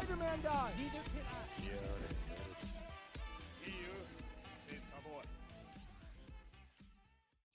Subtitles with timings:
[0.00, 0.72] let Spider-Man die!
[3.48, 3.92] See you,
[4.66, 5.22] Space Cowboy.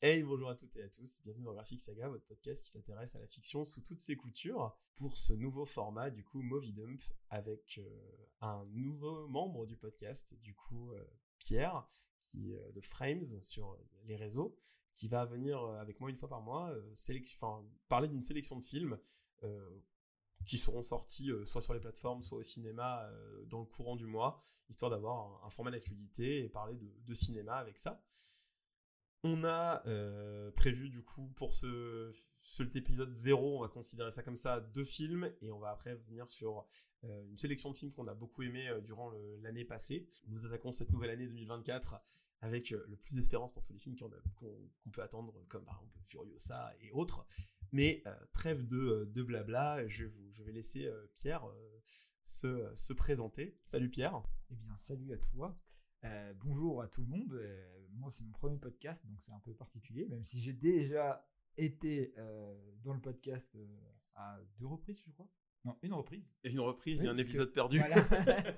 [0.02, 3.16] Hey, bonjour à toutes et à tous, bienvenue dans Graphic Saga, votre podcast qui s'intéresse
[3.16, 7.02] à la fiction sous toutes ses coutures, pour ce nouveau format, du coup, Movie Dump,
[7.30, 11.04] avec euh, un nouveau membre du podcast, du coup, euh,
[11.40, 11.88] Pierre,
[12.20, 14.56] qui euh, de Frames sur les réseaux,
[14.94, 18.64] qui va venir euh, avec moi une fois par mois euh, parler d'une sélection de
[18.64, 19.00] films
[19.44, 19.82] euh,
[20.46, 23.96] qui seront sortis euh, soit sur les plateformes, soit au cinéma euh, dans le courant
[23.96, 28.02] du mois, histoire d'avoir un, format d'actualité et parler de, cinéma avec ça.
[29.24, 34.22] On a euh, prévu du coup pour ce, cet épisode 0, on va considérer ça
[34.22, 36.66] comme ça, deux films, et on va après venir sur
[37.04, 40.10] une sélection de films qu'on a beaucoup aimé durant l'année passée.
[40.28, 42.02] Nous attaquons cette nouvelle année 2024
[42.42, 46.74] avec le plus d'espérance pour tous les films qu'on peut attendre, comme par exemple Furiosa
[46.82, 47.28] et autres.
[47.72, 51.82] Mais euh, trêve de, de blabla, je, vous, je vais laisser euh, Pierre euh,
[52.24, 53.58] se, se présenter.
[53.64, 54.22] Salut Pierre.
[54.52, 55.60] Eh bien, salut à toi.
[56.04, 57.34] Euh, bonjour à tout le monde.
[57.34, 61.28] Euh, moi, c'est mon premier podcast, donc c'est un peu particulier, même si j'ai déjà
[61.58, 63.66] été euh, dans le podcast euh,
[64.16, 65.28] à deux reprises, je crois.
[65.64, 66.36] Non, une reprise.
[66.44, 67.80] Et une reprise, il y a un que- épisode perdu.
[67.80, 67.96] Voilà.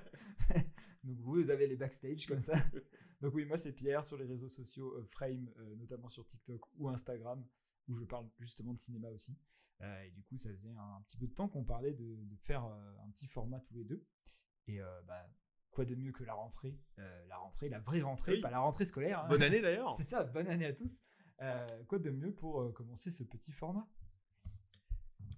[1.04, 2.54] donc vous avez les backstage comme ça.
[3.20, 6.60] Donc oui, moi c'est Pierre sur les réseaux sociaux euh, Frame, euh, notamment sur TikTok
[6.76, 7.44] ou Instagram,
[7.88, 9.36] où je parle justement de cinéma aussi.
[9.80, 12.36] Euh, et du coup, ça faisait un, petit peu de temps qu'on parlait de, de
[12.36, 14.04] faire euh, un petit format tous les deux.
[14.66, 15.24] Et euh, bah,
[15.70, 18.40] quoi de mieux que la rentrée, la rentrée, la vraie rentrée, Oui.
[18.40, 19.24] pas la rentrée scolaire.
[19.24, 19.28] hein.
[19.28, 19.92] Bonne année d'ailleurs.
[19.96, 21.02] C'est ça, bonne année à tous.
[21.86, 23.88] Quoi de mieux pour commencer ce petit format?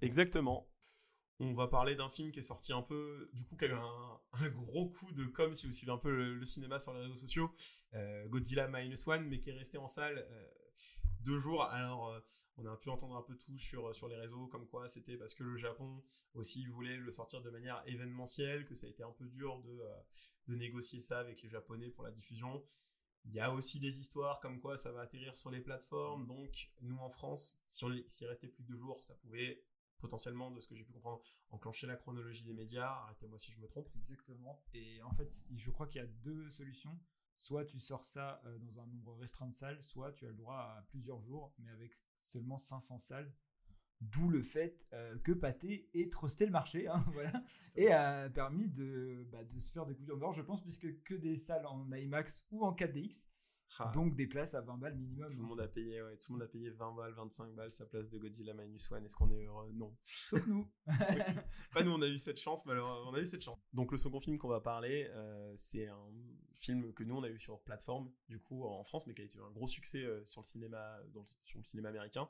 [0.00, 0.66] Exactement.
[1.42, 3.72] On va parler d'un film qui est sorti un peu, du coup, qui a eu
[3.72, 6.92] un, un gros coup de com si vous suivez un peu le, le cinéma sur
[6.92, 7.54] les réseaux sociaux,
[7.94, 10.48] euh, Godzilla Minus One, mais qui est resté en salle euh,
[11.24, 11.64] deux jours.
[11.64, 12.20] Alors, euh,
[12.56, 15.34] on a pu entendre un peu tout sur, sur les réseaux, comme quoi c'était parce
[15.34, 16.02] que le Japon
[16.34, 19.80] aussi voulait le sortir de manière événementielle, que ça a été un peu dur de,
[19.80, 20.00] euh,
[20.48, 22.64] de négocier ça avec les Japonais pour la diffusion.
[23.24, 26.26] Il y a aussi des histoires comme quoi ça va atterrir sur les plateformes.
[26.26, 29.62] Donc, nous en France, si on s'il restait plus que deux jours, ça pouvait
[30.00, 32.90] potentiellement, de ce que j'ai pu comprendre, enclencher la chronologie des médias.
[33.02, 33.88] Arrêtez-moi si je me trompe.
[33.94, 34.64] Exactement.
[34.72, 36.98] Et en fait, je crois qu'il y a deux solutions.
[37.40, 40.34] Soit tu sors ça euh, dans un nombre restreint de salles, soit tu as le
[40.34, 43.32] droit à plusieurs jours, mais avec seulement 500 salles.
[44.02, 47.32] D'où le fait euh, que Pathé ait trusté le marché, hein, voilà,
[47.76, 51.14] et a permis de, bah, de se faire des coups d'or, je pense, puisque que
[51.14, 53.28] des salles en IMAX ou en 4DX,
[53.78, 55.30] Ah, donc des places à 20 balles minimum.
[55.30, 57.70] tout le monde a payé, ouais, tout le monde a payé 20 balles, 25 balles
[57.70, 59.04] sa place de Godzilla Minus One.
[59.06, 59.70] Est-ce qu'on est heureux?
[59.72, 59.96] Non.
[60.04, 60.68] Sauf nous.
[61.72, 63.58] Pas nous, on a eu cette chance, malheureusement, on a eu cette chance.
[63.72, 66.10] Donc le second film qu'on va parler, euh, c'est un
[66.54, 69.24] film que nous on a eu sur plateforme, du coup en France, mais qui a
[69.24, 72.28] été un gros succès euh, sur le cinéma, dans le- sur le cinéma américain.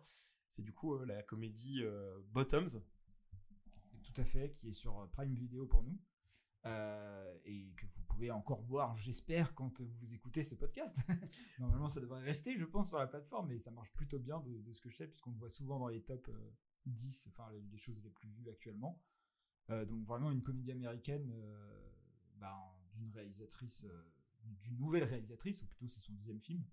[0.51, 1.83] C'est du coup euh, la comédie
[2.33, 2.83] Bottoms.
[4.03, 5.97] Tout à fait, qui est sur Prime Video pour nous.
[6.67, 10.99] Euh, et que vous pouvez encore voir, j'espère, quand vous écoutez ce podcast.
[11.59, 14.73] Normalement, ça devrait rester, je pense, sur la plateforme, et ça marche plutôt bien de,
[14.73, 16.51] ce que je sais, puisqu'on le voit souvent dans les top euh,
[16.87, 19.01] 10, enfin les, les choses les plus vues actuellement.
[19.71, 21.91] Euh, donc vraiment une comédie américaine euh,
[22.37, 22.57] ben,
[22.95, 24.03] d'une réalisatrice, euh,
[24.63, 26.65] d'une nouvelle réalisatrice, ou plutôt c'est son deuxième film.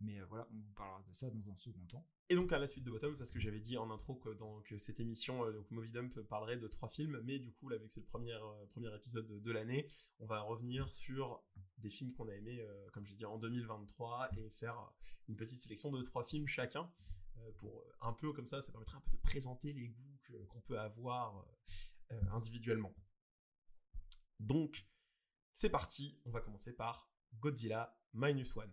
[0.00, 2.06] Mais euh, voilà, on vous parlera de ça dans un second temps.
[2.30, 4.62] Et donc à la suite de Bottom, parce que j'avais dit en intro que, dans,
[4.78, 7.86] cette émission, euh, donc Movie Dump, parlerait de trois films, mais du coup, là, vu
[7.86, 9.90] que premier, euh, premier épisode de, l'année,
[10.20, 11.42] on va revenir sur
[11.78, 14.90] des films qu'on a aimés, euh, comme j'ai dit, en 2023, et faire
[15.28, 16.90] une petite sélection de trois films chacun,
[17.58, 20.18] pour un peu comme ça, ça permettra un peu de présenter les goûts
[20.48, 21.46] qu'on peut avoir
[22.30, 22.94] individuellement.
[24.40, 24.86] Donc,
[25.52, 28.72] c'est parti, on va commencer par Godzilla Minus One.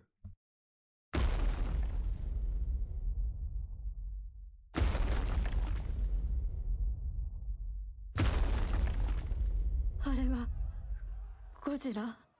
[10.21, 10.47] れは
[11.65, 12.30] ゴジラ？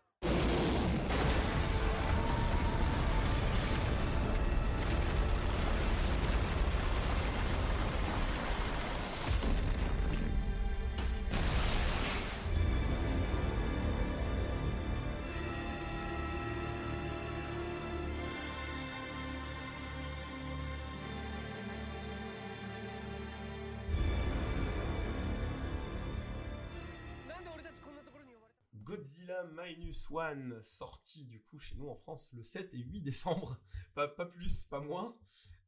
[29.02, 33.58] Godzilla Minus One, sorti du coup chez nous en France le 7 et 8 décembre,
[33.96, 35.18] pas, plus, pas moins,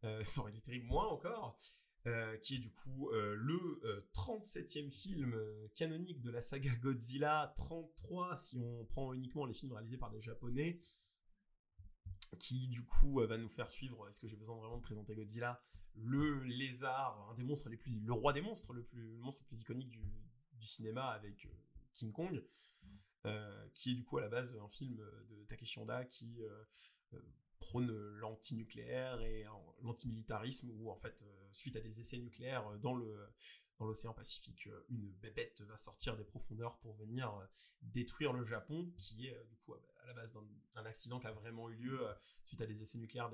[0.03, 1.57] Euh, ça aurait été terrible moins encore,
[2.05, 6.75] euh, qui est du coup euh, le euh, 37e film euh, canonique de la saga
[6.75, 10.79] Godzilla, 33 si on prend uniquement les films réalisés par des japonais,
[12.37, 15.59] qui du coup va nous faire suivre, est-ce que j'ai besoin vraiment de présenter Godzilla,
[15.95, 19.61] le lézard, des monstres les plus, le roi des monstres, le, plus, monstre le plus
[19.61, 20.03] iconique du,
[20.59, 21.47] cinéma avec...
[21.93, 22.43] King Kong,
[23.25, 24.97] euh, qui est du coup à la base un film
[25.29, 26.63] de Takeshi Honda qui euh,
[27.13, 27.21] euh,
[27.59, 27.89] prône
[28.19, 29.45] l'anti-nucléaire et
[29.81, 33.29] l'antimilitarisme, où en fait, euh, suite à des essais nucléaires euh, dans le
[33.79, 37.45] dans l'océan Pacifique, euh, une bébête va sortir des profondeurs pour venir euh,
[37.81, 40.33] détruire le Japon, qui est euh, du coup à la base
[40.75, 42.13] d'un accident qui a vraiment eu lieu euh,
[42.45, 43.31] suite à des essais nucléaires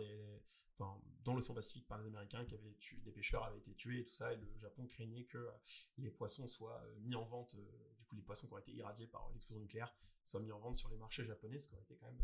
[0.73, 3.99] enfin, dans l'océan Pacifique par les Américains, qui avaient tué, des pêcheurs avaient été tués
[3.99, 5.51] et tout ça, et le Japon craignait que euh,
[5.97, 9.29] les poissons soient euh, mis en vente, euh, les poissons qui auraient été irradiés par
[9.33, 12.07] l'explosion nucléaire soient mis en vente sur les marchés japonais, ce qui aurait été quand
[12.07, 12.21] même...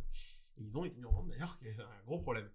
[0.57, 2.49] Et ils ont été mis en vente d'ailleurs, qui est un gros problème.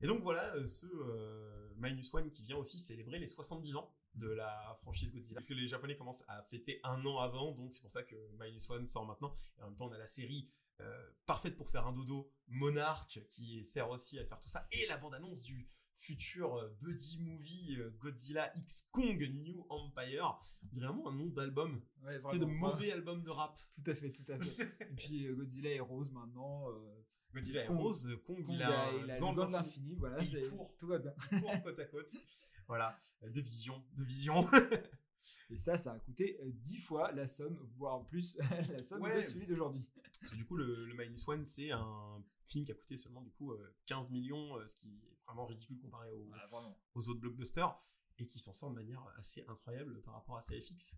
[0.00, 3.94] Et donc voilà, euh, ce euh, Minus One qui vient aussi célébrer les 70 ans
[4.14, 5.36] de la franchise Godzilla.
[5.36, 8.16] Parce que les Japonais commencent à fêter un an avant, donc c'est pour ça que
[8.38, 9.34] Minus One sort maintenant.
[9.58, 10.50] Et en même temps, on a la série
[10.80, 14.86] euh, parfaite pour faire un dodo, Monarch, qui sert aussi à faire tout ça, et
[14.86, 20.38] la bande-annonce du futur euh, buddy movie euh, Godzilla X Kong New Empire.
[20.72, 21.82] Vraiment un nom d'album.
[22.04, 23.58] Ouais, C'est de mauvais albums de rap.
[23.74, 24.62] Tout à fait, tout à fait.
[24.90, 26.70] Et puis euh, Godzilla est rose maintenant.
[26.70, 27.04] euh,
[27.34, 30.24] Godzilla est Kong- rose, Kong, Kong il a, a, il a l'infini, l'infini, voilà, Et
[30.24, 30.74] il c'est- court.
[30.78, 31.12] tout va bien.
[31.40, 32.10] court côte à côte.
[32.68, 34.44] Voilà, Euh, de vision, de vision.
[35.50, 38.36] Et ça, ça a coûté euh, 10 fois la somme, voire plus,
[38.70, 39.22] la somme Ouais.
[39.22, 39.88] de celui d'aujourd'hui.
[40.20, 43.22] Parce que du coup, le, le Minus One, c'est un film qui a coûté seulement
[43.22, 46.76] du coup euh, 15 millions, euh, ce qui est vraiment ridicule comparé aux, vraiment.
[46.94, 47.78] aux autres blockbusters,
[48.18, 50.96] et qui s'en sort de manière assez incroyable par rapport à sa FX.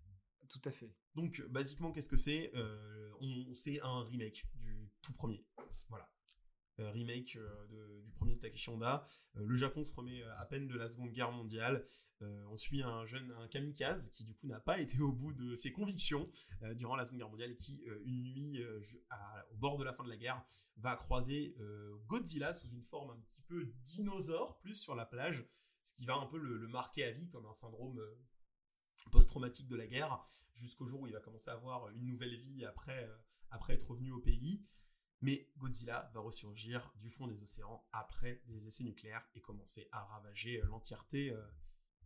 [0.48, 0.94] Tout à fait.
[1.14, 5.44] Donc, euh, basiquement, qu'est-ce que c'est Euh, on, C'est un remake du tout premier.
[5.90, 6.08] Voilà.
[6.80, 8.70] Euh, remake euh, du premier de Takeshi.
[8.70, 8.98] Euh,
[9.34, 11.86] le Japon se remet à peine de la Seconde Guerre mondiale.
[12.50, 15.54] On suit un jeune, un kamikaze, qui du coup n'a pas été au bout de
[15.54, 16.28] ses convictions
[16.74, 18.60] durant la Seconde Guerre mondiale et qui, une nuit,
[19.52, 20.44] au bord de la fin de la guerre,
[20.78, 21.54] va croiser
[22.08, 25.46] Godzilla sous une forme un petit peu dinosaure, plus sur la plage,
[25.84, 28.02] ce qui va un peu le, le marquer à vie comme un syndrome
[29.12, 30.26] post-traumatique de la guerre,
[30.56, 33.08] jusqu'au jour où il va commencer à avoir une nouvelle vie après,
[33.50, 34.60] après être revenu au pays.
[35.20, 40.04] Mais Godzilla va ressurgir du fond des océans après les essais nucléaires et commencer à
[40.04, 41.44] ravager euh, l'entièreté euh,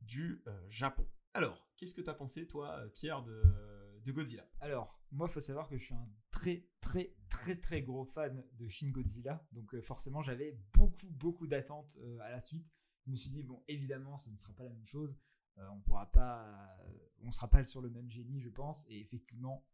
[0.01, 1.07] du euh, Japon.
[1.35, 4.47] Alors, qu'est-ce que tu as pensé, toi, Pierre, de, de Godzilla?
[4.61, 8.69] Alors, moi, faut savoir que je suis un très, très, très, très gros fan de
[8.69, 9.47] Shin Godzilla.
[9.53, 12.67] Donc, forcément, j'avais beaucoup, beaucoup d'attentes à la suite.
[13.07, 15.19] Je me suis dit, bon, évidemment, ce ne sera pas la même chose.
[15.57, 16.79] On pourra pas,
[17.23, 18.85] on sera pas sur le même génie, je pense.
[18.91, 19.67] Et effectivement,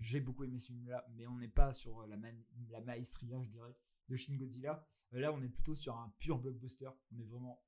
[0.00, 3.48] j'ai beaucoup aimé ce film-là, mais on n'est pas sur la, man- la maestria, je
[3.48, 3.76] dirais,
[4.08, 4.86] de Shin Godzilla.
[5.14, 6.88] Euh, là, on est plutôt sur un pur blockbuster.
[7.12, 7.62] On est vraiment,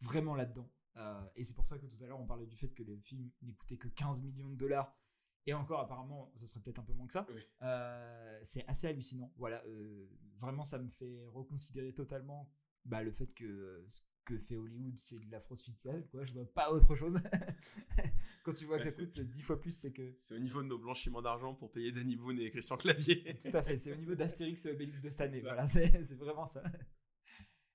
[0.00, 0.70] vraiment là-dedans.
[0.96, 2.98] Euh, et c'est pour ça que tout à l'heure, on parlait du fait que le
[3.00, 4.96] film coûté que 15 millions de dollars.
[5.46, 7.26] Et encore, apparemment, ça serait peut-être un peu moins que ça.
[7.28, 7.42] Oui.
[7.62, 9.32] Euh, c'est assez hallucinant.
[9.36, 10.06] Voilà, euh,
[10.38, 12.48] vraiment, ça me fait reconsidérer totalement
[12.84, 16.06] bah, le fait que euh, ce que fait Hollywood, c'est de la fraude fiscale.
[16.10, 16.24] Quoi.
[16.24, 17.14] Je vois pas autre chose.
[18.44, 20.14] Quand tu vois que ça coûte 10 fois plus, c'est que.
[20.18, 23.36] C'est au niveau de nos blanchiments d'argent pour payer Danny Boone et Christian Clavier.
[23.38, 25.40] Tout à fait, c'est au niveau d'Astérix et Obélix de cette année.
[25.40, 26.62] Voilà, c'est vraiment ça.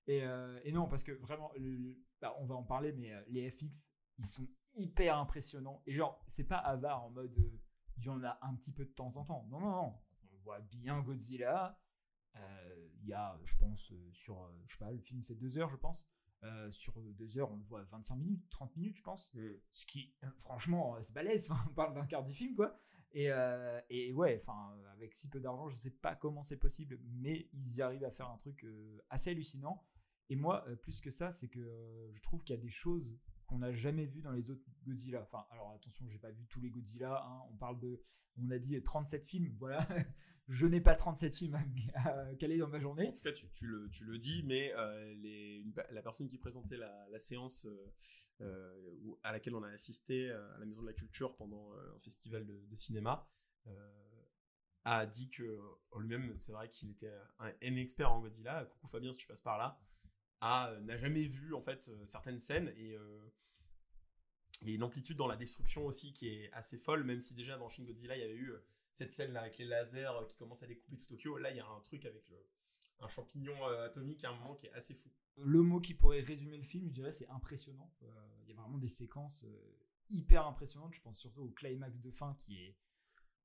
[0.07, 3.21] Et, euh, et non, parce que vraiment, le- bah, on va en parler, mais euh,
[3.27, 5.81] les FX, ils sont hyper impressionnants.
[5.85, 7.59] Et genre, c'est pas avare en mode, euh,
[7.97, 9.45] il y en a un petit peu de temps en temps.
[9.49, 9.93] Non, non, non.
[10.33, 11.79] On voit bien Godzilla.
[12.37, 15.69] Euh, Il y a, je pense, sur, je sais pas, le film fait deux heures,
[15.69, 16.05] je pense.
[16.43, 19.35] Euh, sur deux heures, on le voit 25 minutes, 30 minutes, je pense.
[19.71, 21.49] Ce qui, euh, franchement, euh, c'est balèze.
[21.69, 22.77] On parle d'un quart du film, quoi.
[23.11, 26.99] Et, euh, et ouais, enfin, avec si peu d'argent, je sais pas comment c'est possible,
[27.03, 29.83] mais ils y arrivent à faire un truc euh, assez hallucinant.
[30.29, 33.17] Et moi, plus que ça, c'est que je trouve qu'il y a des choses
[33.47, 35.21] qu'on n'a jamais vues dans les autres Godzilla.
[35.21, 37.23] Enfin, alors attention, j'ai pas vu tous les Godzilla.
[37.25, 37.41] hein.
[37.51, 38.01] On parle de,
[38.37, 39.55] on a dit 37 films.
[39.57, 39.87] Voilà,
[40.47, 41.57] je n'ai pas 37 films
[41.95, 43.07] à, caler dans ma journée.
[43.07, 47.19] En tout cas, tu, le, tu le dis, mais euh, la personne qui présentait la,
[47.19, 47.93] séance euh,
[48.41, 52.45] euh, à laquelle on a assisté à la Maison de la Culture pendant un festival
[52.45, 53.27] de, cinéma
[54.89, 55.59] a dit que
[55.97, 58.63] lui-même, c'est vrai qu'il était un, un expert en Godzilla.
[58.63, 59.77] Coucou Fabien, si tu passes par là,
[60.41, 62.97] a euh, n'a jamais vu en fait euh, certaines scènes et
[64.61, 67.35] il y a une amplitude dans la destruction aussi qui est assez folle, même si
[67.35, 70.25] déjà dans Shin Godzilla il y avait eu euh, cette scène là avec les lasers
[70.27, 71.37] qui commencent à découper tout Tokyo.
[71.37, 72.33] Là, il y a un truc avec
[72.99, 75.11] un champignon atomique à un moment qui est assez fou.
[75.35, 77.93] Le mot qui pourrait résumer le film, je dirais, c'est impressionnant.
[78.01, 79.45] Il y a vraiment des séquences
[80.09, 80.95] hyper impressionnantes.
[80.95, 82.75] Je pense surtout au climax de fin qui est,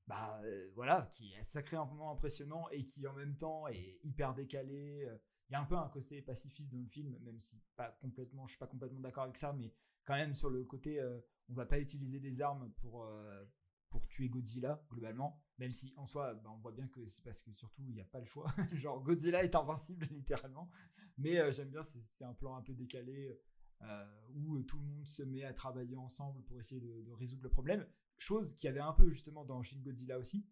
[0.06, 0.40] bah
[0.74, 5.06] voilà, qui est sacrément impressionnant et qui en même temps est hyper décalé.
[5.52, 8.46] Il y a un peu un côté pacifiste dans le film, même si pas complètement,
[8.46, 9.70] je suis pas complètement d'accord avec ça, mais
[10.06, 13.44] quand même sur le côté, euh, on va pas utiliser des armes pour euh,
[13.90, 17.42] pour tuer Godzilla globalement, même si en soi, bah, on voit bien que c'est parce
[17.42, 18.50] que surtout il n'y a pas le choix.
[18.72, 20.70] Genre Godzilla est invincible littéralement.
[21.18, 23.38] Mais euh, j'aime bien, c'est- un plan un peu décalé
[23.82, 27.50] euh, où tout le monde se met à travailler ensemble pour essayer de, résoudre le
[27.50, 27.86] problème.
[28.16, 30.46] chose qu'il y avait un peu justement dans Shin Godzilla aussi.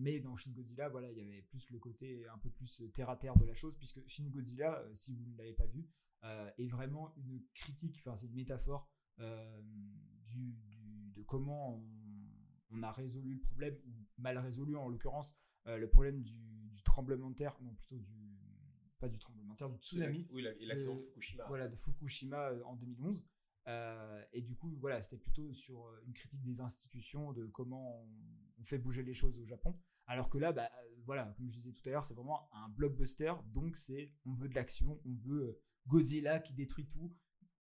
[0.00, 3.10] Mais dans Shin Godzilla, voilà, il y avait plus le côté un peu plus terre
[3.10, 5.86] à terre de la chose, puisque Shin Godzilla, euh, si vous ne l'avez pas vu,
[6.24, 8.88] euh, est vraiment une critique, enfin c'est une métaphore
[9.20, 9.62] euh,
[10.24, 11.84] du, du- de comment on,
[12.70, 15.34] on a résolu le problème, ou mal résolu en l'occurrence,
[15.66, 18.38] euh, le problème du, du tremblement de terre, non plutôt du
[18.98, 21.46] pas du tremblement de terre, du tsunami Oui, l'accident de Euh, Fukushima.
[21.48, 23.24] voilà, de Fukushima euh, en 2011.
[23.66, 28.06] Euh, et du coup, voilà, c'était plutôt sur euh, une critique des institutions, de comment
[28.60, 29.78] on, fait bouger les choses au Japon.
[30.06, 32.68] Alors que là, bah, euh, voilà, comme je disais tout à l'heure, c'est vraiment un
[32.68, 33.32] blockbuster.
[33.46, 37.14] Donc, c'est on veut de l'action, on veut euh, Godzilla qui détruit tout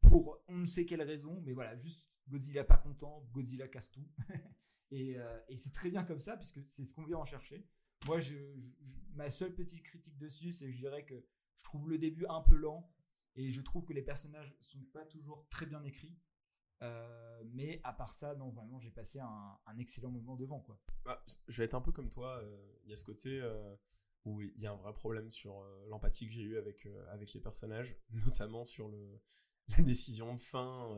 [0.00, 4.06] pour on ne sait quelle raison, mais voilà, juste Godzilla pas content, Godzilla casse tout.
[4.90, 7.66] et euh, et c'est très bien comme ça, puisque c'est ce qu'on vient en chercher.
[8.06, 8.36] Moi, je,
[9.14, 11.26] ma seule petite critique dessus, c'est je dirais que
[11.56, 12.92] je trouve le début un peu lent
[13.34, 16.16] et je trouve que les personnages sont pas toujours très bien écrits.
[16.82, 20.78] Euh, mais à part ça, non, vraiment, j'ai passé un, un excellent moment devant, quoi.
[21.04, 22.38] Bah, je vais être un peu comme toi.
[22.42, 23.74] euh, Il y a ce côté euh,
[24.24, 27.40] où il y a un vrai problème sur l'empathie que j'ai eue avec, avec les
[27.40, 29.20] personnages, notamment sur le,
[29.68, 30.96] la décision de fin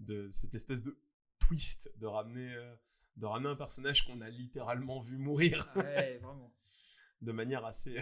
[0.00, 1.00] de cette espèce de
[1.38, 2.54] twist de ramener,
[3.16, 6.54] de ramener un personnage qu'on a littéralement vu mourir Ouais, vraiment.
[7.22, 7.96] de manière assez,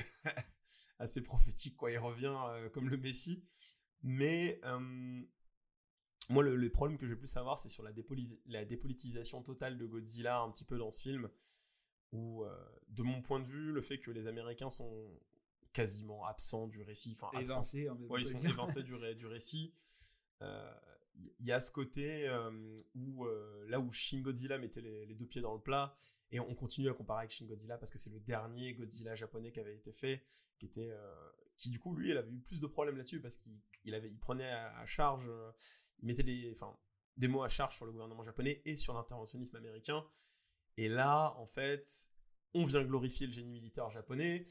[0.99, 1.77] assez prophétique.
[1.77, 1.93] Quoi.
[1.93, 2.37] Il revient
[2.73, 3.45] comme le Messie.
[4.03, 4.61] Mais
[6.29, 7.93] moi, le, le problème que je vais plus savoir, c'est sur la,
[8.47, 11.29] la dépolitisation totale de Godzilla un petit peu dans ce film.
[12.13, 12.57] Où, euh,
[12.89, 15.21] de mon point de vue, le fait que les Américains sont
[15.73, 17.17] quasiment absents du récit.
[17.21, 17.53] Enfin, absents.
[17.55, 19.75] Évincé, hein, Ouais, on ils sont évincés du, ré- du récit.
[20.43, 20.73] Euh,
[21.39, 22.51] Il y a ce côté euh,
[22.95, 25.95] où, euh, là où Shin Godzilla mettait les, les deux pieds dans le plat,
[26.31, 29.53] et on continue à comparer avec Shin Godzilla parce que c'est le dernier Godzilla japonais
[29.53, 30.23] qui avait été fait,
[30.59, 31.15] qui était, euh,
[31.57, 34.09] qui du coup lui, il avait eu plus de problèmes là-dessus parce qu'il il avait,
[34.11, 35.51] il prenait à, à charge, euh,
[36.01, 40.05] il mettait des, mots à charge sur le gouvernement japonais et sur l'interventionnisme américain.
[40.77, 42.11] Et là, en fait,
[42.55, 44.47] on vient glorifier le génie militaire japonais.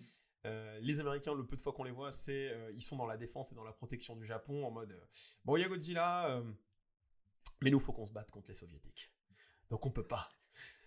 [0.45, 3.07] Euh, les Américains, le peu de fois qu'on les voit, c'est euh, ils sont dans
[3.07, 5.05] la défense et dans la protection du Japon en mode euh,
[5.43, 6.43] bon, il y a Godzilla, euh,
[7.61, 9.11] mais nous, faut qu'on se batte contre les Soviétiques.
[9.69, 10.29] Donc on peut pas.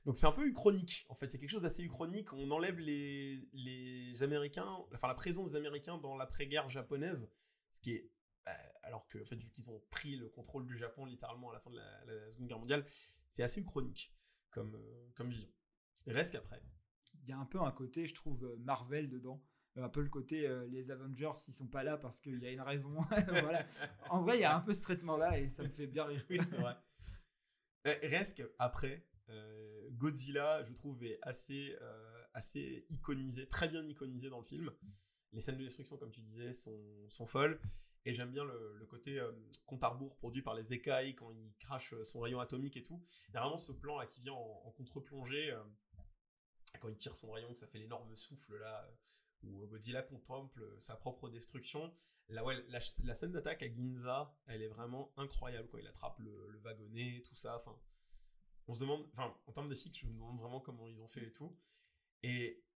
[0.04, 1.04] Donc c'est un peu uchronique.
[1.08, 2.32] En fait, il y a quelque chose d'assez uchronique.
[2.32, 7.30] On enlève les, Américains, enfin la présence des Américains dans l'après-guerre japonaise,
[7.72, 8.10] ce qui est
[8.82, 11.60] alors que en fait vu qu'ils ont pris le contrôle du Japon littéralement à la
[11.60, 12.84] fin de la, la Seconde Guerre mondiale,
[13.28, 14.14] c'est assez uchronique
[14.50, 15.50] comme euh, comme vision.
[16.06, 16.62] Reste qu'après.
[17.22, 19.42] Il y a un peu un côté, je trouve, euh, Marvel dedans.
[19.76, 22.46] Euh, Un peu le côté, euh, les Avengers, ils sont pas là parce qu'il y
[22.46, 22.94] a une raison.
[23.28, 23.66] voilà.
[24.10, 26.24] En vrai, il y a un peu ce traitement-là et ça me fait bien rire.
[26.30, 26.74] Oui, c'est vrai.
[27.86, 34.30] Euh, Reste qu'après, euh, Godzilla, je trouve, est assez, euh, assez iconisé, très bien iconisé
[34.30, 34.70] dans le film.
[35.32, 37.60] Les scènes de destruction, comme tu disais, sont, sont folles.
[38.04, 39.32] Et j'aime bien le, côté euh,
[39.66, 42.82] compte à rebours produit par les écailles quand il crache euh, son rayon atomique et
[42.82, 43.02] tout.
[43.28, 45.50] Il y a vraiment ce plan là qui vient en, en contre-plongée.
[45.50, 45.62] euh,
[46.80, 48.94] quand il tire son rayon, que ça fait l'énorme souffle là, euh,
[49.42, 51.94] où Godzilla contemple sa propre destruction.
[52.28, 55.68] Là, ouais, la, scène d'attaque à Ginza, elle est vraiment incroyable.
[55.68, 55.80] Quoi.
[55.80, 57.56] Il attrape le, le wagonnet, tout ça.
[57.56, 57.74] Enfin,
[58.66, 61.24] on se demande, enfin, en termes d'effics, je me demande vraiment comment ils ont fait
[61.24, 61.56] et tout.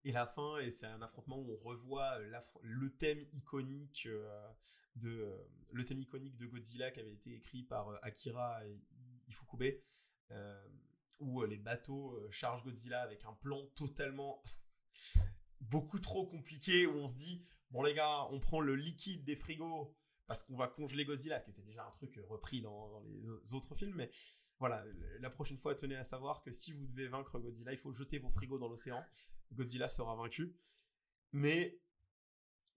[0.04, 4.48] Et la fin, et c'est un affrontement où on revoit euh, le thème iconique euh,
[4.96, 5.38] de euh,
[5.72, 8.60] le thème iconique de Godzilla qui avait été écrit par Akira
[9.28, 9.80] Ifukube,
[10.30, 10.68] euh,
[11.20, 14.42] où les bateaux chargent Godzilla avec un plan totalement
[15.60, 19.36] beaucoup trop compliqué où on se dit bon les gars, on prend le liquide des
[19.36, 19.94] frigos
[20.26, 23.54] parce qu'on va congeler Godzilla, ce qui était déjà un truc repris dans, les au-
[23.54, 24.10] autres films, mais
[24.58, 24.84] voilà,
[25.20, 28.18] la prochaine fois, tenez à savoir que si vous devez vaincre Godzilla, il faut jeter
[28.18, 29.04] vos frigos dans l'océan.
[29.52, 30.54] Godzilla sera vaincu.
[31.32, 31.78] Mais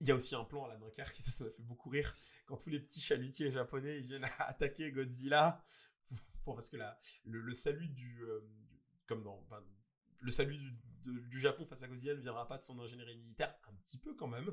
[0.02, 1.90] il y a aussi un plan à la Dunkerque, et ça, ça m'a fait beaucoup
[1.90, 2.16] rire,
[2.46, 5.64] quand tous les petits chalutiers japonais ils viennent attaquer Godzilla,
[6.44, 9.64] pour, parce que la, le, le salut du, euh, du- comme dans, enfin,
[10.20, 10.72] le salut du,
[11.04, 13.98] de- du Japon face à Godzilla ne viendra pas de son ingénierie militaire, un petit
[13.98, 14.52] peu quand même,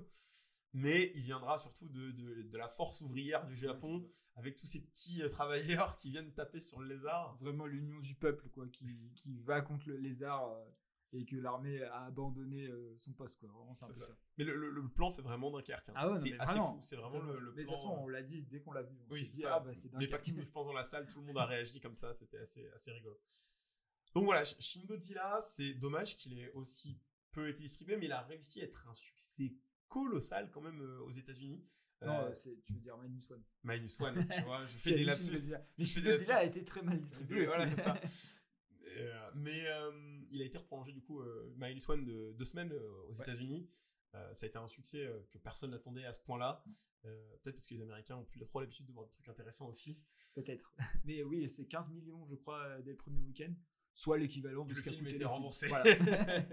[0.73, 4.81] mais il viendra surtout de, de, de la force ouvrière du Japon, avec tous ces
[4.81, 7.37] petits euh, travailleurs qui viennent taper sur le lézard.
[7.41, 10.65] Vraiment l'union du peuple, quoi, qui, qui va contre le lézard euh,
[11.13, 13.51] et que l'armée a abandonné euh, son poste, quoi.
[13.51, 14.07] Vraiment, c'est un C'est peu ça.
[14.07, 14.17] ça.
[14.39, 15.89] Mais le, le- le plan fait vraiment Dunkerque.
[15.91, 15.93] hein.
[15.95, 16.79] Ah ouais, c'est assez vraiment, fou.
[16.83, 17.75] C'est vraiment le, le Mais de plan.
[17.75, 18.97] toute façon, on l'a dit dès qu'on l'a vu.
[19.09, 21.39] On Oui, dit, ah bah Mais pas je pense dans la salle, tout le monde
[21.39, 22.13] a réagi comme ça.
[22.13, 23.21] C'était assez, assez rigolo.
[24.15, 27.01] Donc voilà, Shin Godzilla, c'est dommage qu'il ait aussi
[27.31, 29.55] peu été distribué, mais il a réussi à être un succès
[29.89, 31.65] colossal quand même euh, aux États-Unis.
[32.03, 33.43] Non, Euh, euh, tu veux dire Minus One.
[33.65, 35.55] Minus One, tu vois, je fais des lapsus.
[35.79, 38.01] Mais Shin Godzilla a été très mal distribué Voilà, c'est ça.
[38.95, 42.73] Euh, mais euh, il a été reprolongé du coup, euh, Minus One de deux semaines
[42.73, 43.23] euh, aux Ouais.
[43.23, 43.69] États-Unis.
[44.15, 46.65] Euh, ça a été un succès euh, que personne n'attendait à ce point-là.
[47.03, 49.99] Peut-être parce que les Américains ont plus trop l'habitude de voir des trucs intéressants aussi.
[50.35, 50.73] Peut-être.
[51.05, 53.53] Mais oui, c'est 15 millions, je crois, dès le premier week-end.
[53.93, 55.67] Soit l'équivalent qu'a film était remboursé.
[55.67, 55.85] Voilà.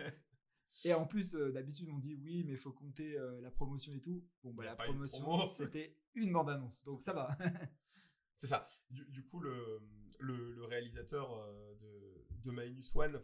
[0.86, 4.26] Et en plus, d'habitude, on dit oui, mais il faut compter la promotion et tout.
[4.44, 5.54] Bon, bah, la promotion, promo.
[5.56, 6.84] c'était une bande-annonce.
[6.86, 7.38] Donc ça va.
[8.36, 8.66] C'est ça.
[8.90, 9.82] Du, du coup, le,
[10.20, 11.30] le, le réalisateur
[11.80, 13.22] de, de Minus One,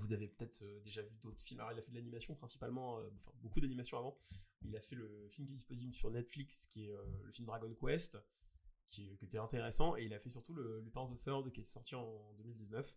[0.00, 1.60] vous avez peut-être euh, déjà vu d'autres films.
[1.60, 4.16] Alors, il a fait de l'animation principalement, euh, enfin beaucoup d'animation avant.
[4.62, 7.46] Il a fait le film qui est disponible sur Netflix, qui est euh, le film
[7.46, 8.18] Dragon Quest,
[8.88, 9.96] qui, est- qui était intéressant.
[9.96, 12.96] Et il a fait surtout le Lupin the Third, qui est sorti en 2019.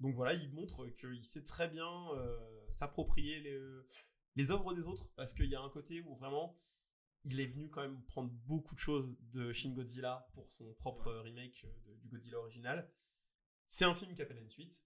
[0.00, 3.60] Donc voilà, il montre qu'il sait très bien euh, s'approprier les,
[4.36, 6.58] les œuvres des autres, parce qu'il y a un côté où vraiment
[7.24, 11.12] il est venu quand même prendre beaucoup de choses de Shin Godzilla pour son propre
[11.12, 12.90] remake de- du Godzilla original.
[13.68, 14.84] C'est un film qui appelle une suite.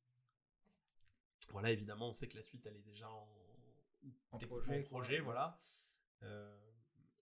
[1.51, 4.39] Voilà, évidemment, on sait que la suite, elle est déjà en,
[4.85, 5.59] projet, voilà.
[6.23, 6.57] Euh,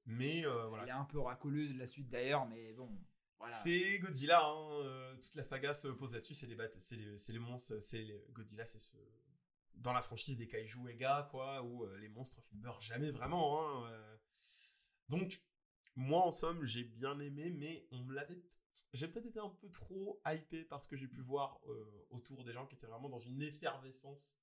[0.07, 2.91] mais euh, voilà, Elle est un peu racoleuse la suite d'ailleurs, mais bon.
[3.39, 3.55] Voilà.
[3.57, 7.79] c'est Godzilla, hein, euh, toute la saga se pose là-dessus, c'est les, c'est les, monstres,
[7.81, 8.97] c'est les- Godzilla, c'est ce...
[9.75, 13.85] Dans la franchise des kaiju Ega, quoi, où les monstres meurent jamais vraiment.
[13.85, 13.91] Hein.
[15.09, 15.43] Donc,
[15.97, 18.41] moi, en somme, j'ai bien aimé, mais on me l'avait...
[18.93, 22.45] J'ai peut-être été un peu trop hypé par ce que j'ai pu voir euh, autour
[22.45, 24.39] des gens qui étaient vraiment dans une effervescence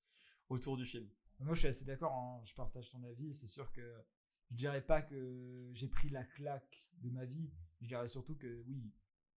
[0.50, 1.10] autour du film.
[1.40, 2.14] Moi, je suis assez d'accord.
[2.14, 3.34] hein, Je partage ton avis.
[3.34, 4.04] C'est sûr que
[4.52, 7.52] je dirais pas que j'ai pris la claque de ma vie.
[7.82, 8.94] Je dirais surtout que oui,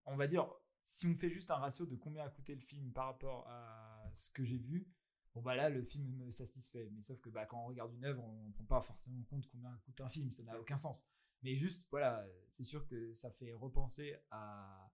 [0.06, 0.46] on va dire,
[0.82, 4.10] si on fait juste un ratio de combien a coûté le film par rapport à
[4.14, 4.86] ce que j'ai vu,
[5.34, 6.90] bon bah là, le film me satisfait.
[6.92, 9.46] Mais sauf que bah, quand on regarde une œuvre, on prend pas forcément en compte
[9.48, 10.30] combien coûte un film.
[10.30, 11.06] Ça n'a aucun sens.
[11.44, 14.90] Mais juste, voilà, c'est sûr que ça fait repenser à.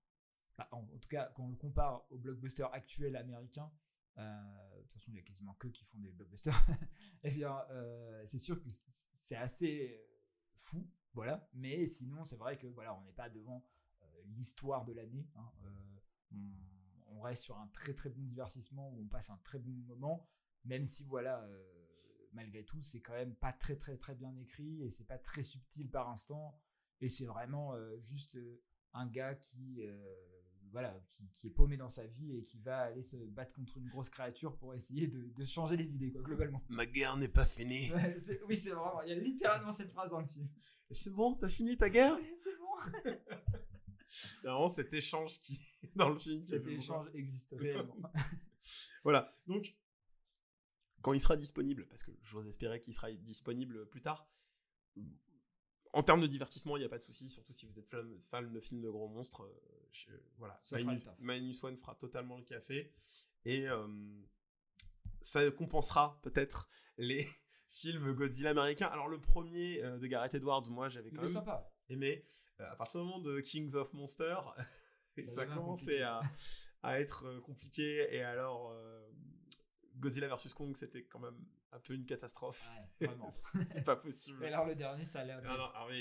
[0.58, 3.72] bah, en, tout cas, quand on le compare au blockbuster actuel américain,
[4.18, 6.52] euh, de toute façon, il y a quasiment que qui font des blockbusters.
[7.22, 10.20] eh bien, euh, c'est sûr que c'est assez euh,
[10.56, 11.48] fou, voilà.
[11.54, 13.64] Mais sinon, c'est vrai que voilà, on n'est pas devant
[14.24, 15.28] l'histoire de l'année.
[15.36, 15.52] hein.
[16.32, 20.26] On, reste sur un très très bon divertissement où on passe un très bon moment,
[20.64, 21.46] même si voilà,
[22.32, 25.42] malgré tout, c'est quand même pas très très très bien écrit et c'est pas très
[25.42, 26.58] subtil par instant.
[27.00, 28.60] Et c'est vraiment euh, juste euh,
[28.92, 30.14] un gars qui euh,
[30.72, 33.76] voilà, qui, qui est paumé dans sa vie et qui va aller se battre contre
[33.78, 36.62] une grosse créature pour essayer de, de changer les idées, quoi, globalement.
[36.68, 37.90] Ma guerre n'est pas finie.
[37.92, 40.48] Ouais, c'est- oui, c'est vraiment, il y a littéralement cette phrase dans le film.
[40.92, 42.14] C'est bon, t'as fini ta guerre?
[42.16, 43.14] Ouais, c'est bon.
[44.42, 45.60] Vraiment cet échange qui
[45.96, 46.44] dans le film.
[46.44, 47.96] Cet échange existe réellement.
[49.02, 49.36] Voilà.
[49.46, 49.74] Donc,
[51.02, 54.26] quand il sera disponible, parce que j'ose espérer qu'il sera disponible plus tard,
[55.92, 57.88] en termes de divertissement, il n'y a pas de souci, surtout si vous êtes
[58.20, 59.42] fan, de films de gros monstres.
[59.42, 60.60] euh, je- voilà.
[61.18, 62.92] Minus, One fera totalement le café.
[63.44, 63.88] Et euh,
[65.20, 67.26] ça compensera peut-être les
[67.68, 68.86] films Godzilla américains.
[68.88, 71.68] Alors, le premier euh, de Gareth Edwards, moi, j'avais quand même sympa.
[71.88, 72.24] aimé.
[72.60, 74.54] Euh, à partir du moment de Kings of Monsters,
[75.24, 76.20] ça, Ça commençait à,
[76.82, 78.14] à être compliqué.
[78.14, 78.70] Et alors,
[80.00, 81.36] Godzilla vs Kong, c'était quand même
[81.72, 82.68] un peu une catastrophe.
[83.00, 83.30] Ouais, vraiment.
[83.64, 84.42] C'est pas possible.
[84.42, 85.40] Et alors le dernier, ça a l'air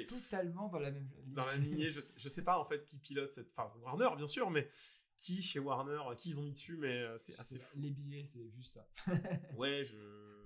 [0.06, 2.98] totalement dans la même dans la lignée, je, sais- je sais pas en fait qui
[2.98, 3.52] pilote cette.
[3.58, 4.70] Enfin, Warner, bien sûr, mais
[5.16, 7.78] qui chez Warner, qui ils ont mis dessus, mais euh, c'est assez fou.
[7.78, 8.88] Les billets, c'est juste ça.
[9.58, 9.98] Ouais, je,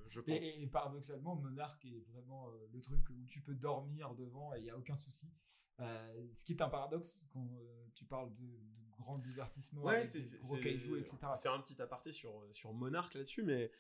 [0.10, 0.30] je pense.
[0.44, 4.54] Et, et- et paradoxalement, Monarch est vraiment euh, le truc où tu peux dormir devant
[4.56, 5.32] et il n'y a aucun souci.
[5.80, 9.98] Euh, ce qui est un paradoxe quand euh, tu parles de, de grands divertissements, Ouais,
[9.98, 11.18] avec des gros kaiju, etc.
[11.24, 13.72] on va faire un petit aparté sur, sur Monarch là-dessus, mais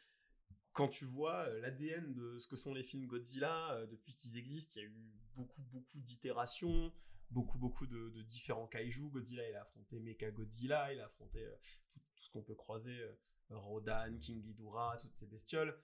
[0.73, 4.37] quand tu vois euh, l'ADN de ce que sont les films Godzilla, euh, depuis qu'ils
[4.37, 6.91] existent, il y a eu beaucoup, beaucoup d'itérations,
[7.29, 9.09] beaucoup, beaucoup de, de différents kaiju.
[9.09, 11.55] Godzilla, il a affronté Mecha Godzilla, il a affronté euh,
[11.93, 13.15] tout, tout ce qu'on peut croiser, euh,
[13.49, 15.77] Rodan, King Ghidorah, toutes ces bestioles.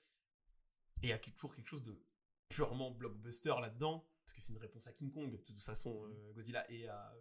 [1.01, 2.01] Et il y a toujours quelque chose de
[2.49, 6.33] purement blockbuster là-dedans, parce que c'est une réponse à King Kong, de toute façon, euh,
[6.33, 7.13] Godzilla, et à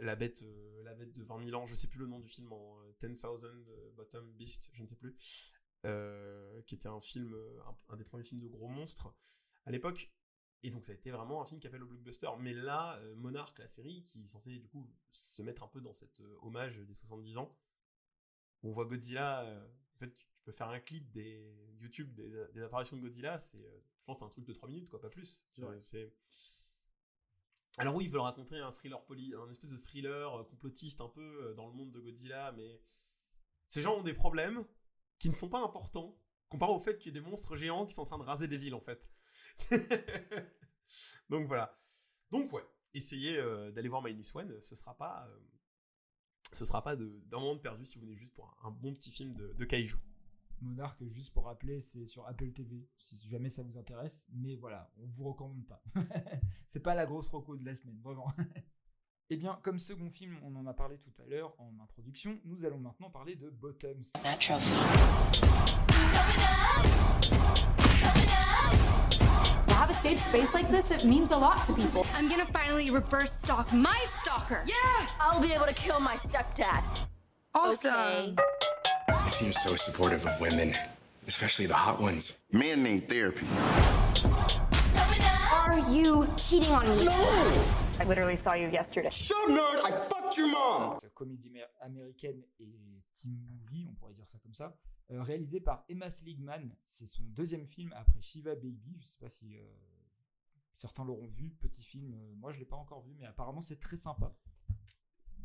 [0.00, 2.28] la, bête, euh, la bête de 20 000 ans, je sais plus le nom du
[2.28, 5.16] film, en euh, 10,000 euh, Bottom Beast, je ne sais plus,
[5.86, 9.14] euh, qui était un film, euh, un, un des premiers films de gros monstres
[9.66, 10.10] à l'époque.
[10.62, 12.28] Et donc ça a été vraiment un film qui appelle au blockbuster.
[12.38, 15.80] Mais là, euh, Monarch, la série, qui est censée du coup se mettre un peu
[15.80, 17.56] dans cet euh, hommage des 70 ans,
[18.62, 21.42] on voit Godzilla, euh, en fait tu peux faire un clip des
[21.80, 24.68] YouTube des, des apparitions de Godzilla, c'est, euh, je pense, que un truc de 3
[24.68, 25.46] minutes, quoi, pas plus.
[25.60, 26.12] Euh, C'est...
[27.80, 31.08] Alors oui, ils veulent raconter un thriller poli, un espèce de thriller euh, complotiste un
[31.08, 32.82] peu euh, dans le monde de Godzilla, mais
[33.68, 34.66] ces gens ont des problèmes
[35.18, 36.14] qui ne sont pas importants
[36.50, 38.48] comparé au fait qu'il y ait des monstres géants qui sont en train de raser
[38.48, 39.14] des villes en fait.
[41.30, 41.80] Donc voilà.
[42.30, 45.26] Donc ouais, essayez euh, d'aller voir Minus One, ce sera pas,
[46.52, 49.10] ce sera pas d'un moment perdu si vous venez juste pour un, un bon petit
[49.10, 49.96] film de, de kaiju.
[50.62, 54.26] Monarch, juste pour rappeler, c'est sur Apple TV, si jamais ça vous intéresse.
[54.32, 55.82] Mais voilà, on vous recommande pas.
[56.66, 58.32] c'est pas la grosse reco de la semaine, vraiment.
[59.32, 62.64] Eh bien, comme second film, on en a parlé tout à l'heure en introduction, nous
[62.64, 64.02] allons maintenant parler de Bottoms.
[64.24, 64.74] That trophy.
[69.68, 72.04] To have a safe space like this, it means a lot to people.
[72.16, 74.64] I'm gonna finally reverse stalk my stalker.
[74.66, 74.74] Yeah!
[75.20, 76.82] I'll be able to kill my stepdad.
[77.54, 78.34] Awesome.
[79.40, 80.76] Seems so supportive of women,
[81.26, 82.36] especially the hot ones.
[82.52, 83.46] Men need therapy.
[85.50, 87.08] Are you cheating on me?
[87.08, 89.08] I literally saw you yesterday.
[89.10, 90.98] So nerd, I fucked your mom!
[91.14, 94.76] comédie amé- américaine et teen movie, on pourrait dire ça comme ça,
[95.10, 96.76] euh, réalisé par Emma Seligman.
[96.82, 98.98] C'est son deuxième film après Shiva Baby.
[98.98, 99.62] Je sais pas si euh,
[100.74, 101.48] certains l'auront vu.
[101.62, 104.34] Petit film, euh, moi je l'ai pas encore vu, mais apparemment c'est très sympa.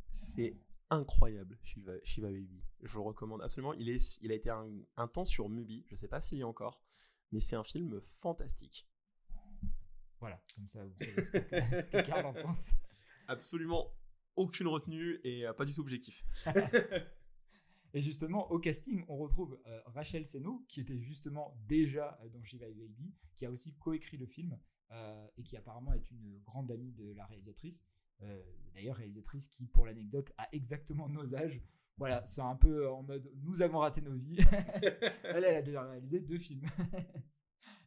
[0.09, 0.57] C'est
[0.95, 2.63] incroyable, Shiva, Shiva Baby.
[2.83, 3.73] Je le recommande absolument.
[3.73, 6.43] Il, est, il a été un, un temps sur Mubi, je sais pas s'il y
[6.43, 6.81] a encore,
[7.31, 8.87] mais c'est un film fantastique.
[10.19, 11.37] Voilà, comme ça vous savez ce que,
[11.81, 12.71] ce que Karl en pense.
[13.27, 13.91] Absolument
[14.35, 16.25] aucune retenue et euh, pas du tout objectif.
[17.95, 22.67] Et justement, au casting, on retrouve euh, Rachel Seno, qui était justement déjà dans Shiva
[22.67, 24.59] Baby, qui a aussi coécrit le film,
[24.91, 27.85] euh, et qui apparemment est une grande amie de la réalisatrice.
[28.21, 28.41] Euh,
[28.75, 31.61] D'ailleurs, réalisatrice qui, pour l'anecdote, a exactement nos âges.
[31.97, 34.37] Voilà, c'est un peu en mode nous avons raté nos vies.
[35.23, 36.67] elle, elle a déjà réalisé deux films.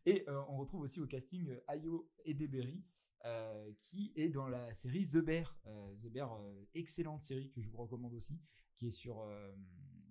[0.07, 2.83] et euh, on retrouve aussi au casting euh, Ayo Edeberry,
[3.27, 5.61] euh, qui est dans la série The Bear.
[6.03, 6.41] The Bear,
[6.75, 8.41] excellente série que je vous recommande aussi,
[8.77, 9.23] qui est sur,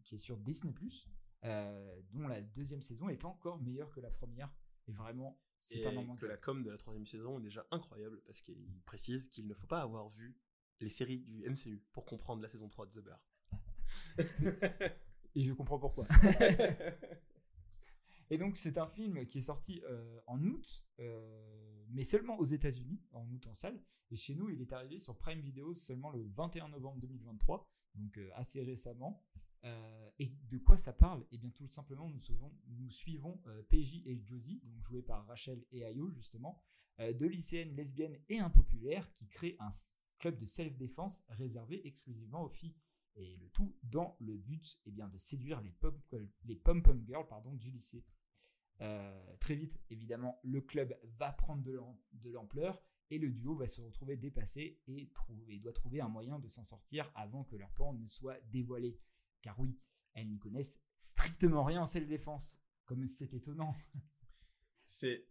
[0.04, 0.76] qui est sur Disney+,
[2.14, 4.54] dont la deuxième saison est encore meilleure que la première.
[4.88, 8.22] Et vraiment, c'est un moment que la com de la troisième saison est déjà incroyable
[8.26, 10.38] parce qu'il précise qu'il ne faut pas avoir vu
[10.80, 13.20] les séries du MCU pour comprendre la saison 3 de The Bear.
[15.36, 16.08] Et je comprends pourquoi.
[18.30, 22.46] Et donc, c'est un film qui est sorti euh, en août, euh, mais seulement aux
[22.46, 23.82] États-Unis, en août en salle.
[24.12, 28.18] Et chez nous, il est arrivé sur Prime Video seulement le 21 novembre 2023, donc
[28.18, 29.24] euh, assez récemment.
[29.68, 31.26] Euh, et de quoi ça parle?
[31.32, 35.84] Eh bien, tout simplement, nous, suivons euh, PJ et Josie, donc joués par Rachel et
[35.84, 36.64] Ayo, justement,
[37.00, 39.70] euh, deux lycéennes lesbiennes et impopulaires qui créent un
[40.20, 42.76] club de self-défense réservé exclusivement aux filles.
[43.16, 46.00] Et le tout dans le but eh bien, de séduire les pom-
[46.46, 47.28] les pom-pom girls
[47.58, 48.06] du lycée.
[49.40, 53.66] Très vite, évidemment, le club va prendre de l'am- de l'ampleur et le duo va
[53.68, 55.12] se retrouver dépassé et,
[55.48, 59.00] et doit trouver un moyen de s'en sortir avant que leur plan ne soit dévoilé.
[59.42, 59.80] Car oui,
[60.14, 62.58] elles n'y connaissent strictement rien en self-défense.
[62.86, 63.76] Comme c'est étonnant.
[64.86, 65.28] C'est.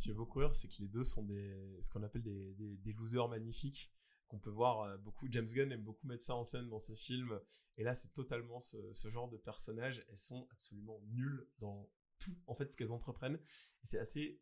[0.00, 3.28] Tu veux beaucoup rire, c'est que les deux sont des, ce qu'on appelle des, losers
[3.28, 3.92] magnifiques.
[4.28, 5.26] Qu'on peut voir euh, beaucoup.
[5.30, 7.38] James Gunn aime beaucoup mettre ça en scène dans ses films.
[7.76, 10.04] Et là, c'est totalement ce, genre de personnages.
[10.08, 13.38] Elles sont absolument nulles dans tout, en fait, ce qu'elles entreprennent.
[13.82, 14.40] C'est assez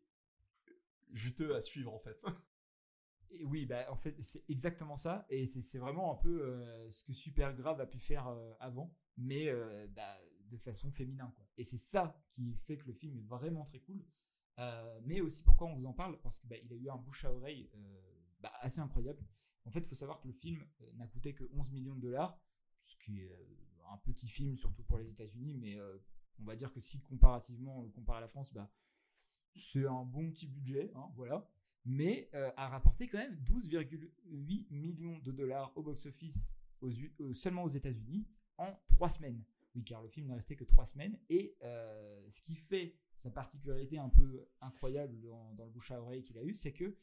[1.11, 2.23] juteux à suivre, en fait.
[3.35, 5.25] Et oui, bah, en fait, c'est exactement ça.
[5.29, 8.95] Et c'est vraiment un peu euh, ce que Super Grave a pu faire euh, avant,
[9.17, 10.17] mais euh, bah,
[10.51, 11.31] de façon féminin.
[11.35, 11.45] Quoi.
[11.57, 14.05] Et c'est ça qui fait que le film est vraiment très cool.
[15.05, 16.19] Mais aussi pourquoi on vous en parle?
[16.21, 17.71] Parce qu'il a eu un bouche à oreille
[18.39, 19.25] bah, assez incroyable.
[19.65, 22.39] En fait, il faut savoir que le film n'a coûté que 11 millions de dollars,
[22.81, 23.31] ce qui est
[23.89, 25.79] un petit film, surtout pour les États-Unis, mais
[26.39, 28.69] on va dire que si comparativement on le compare à la France, bah,
[29.55, 31.49] c'est un bon petit budget, hein, voilà
[31.85, 37.69] mais euh, a rapporté quand même 12,8 millions de dollars au box-office euh, seulement aux
[37.69, 39.43] États-Unis en trois semaines.
[39.75, 41.17] Oui, car le film n'est resté que trois semaines.
[41.29, 46.21] Et euh, ce qui fait sa particularité un peu incroyable dans, le bouche à oreille
[46.21, 46.95] qu'il a eu, c'est que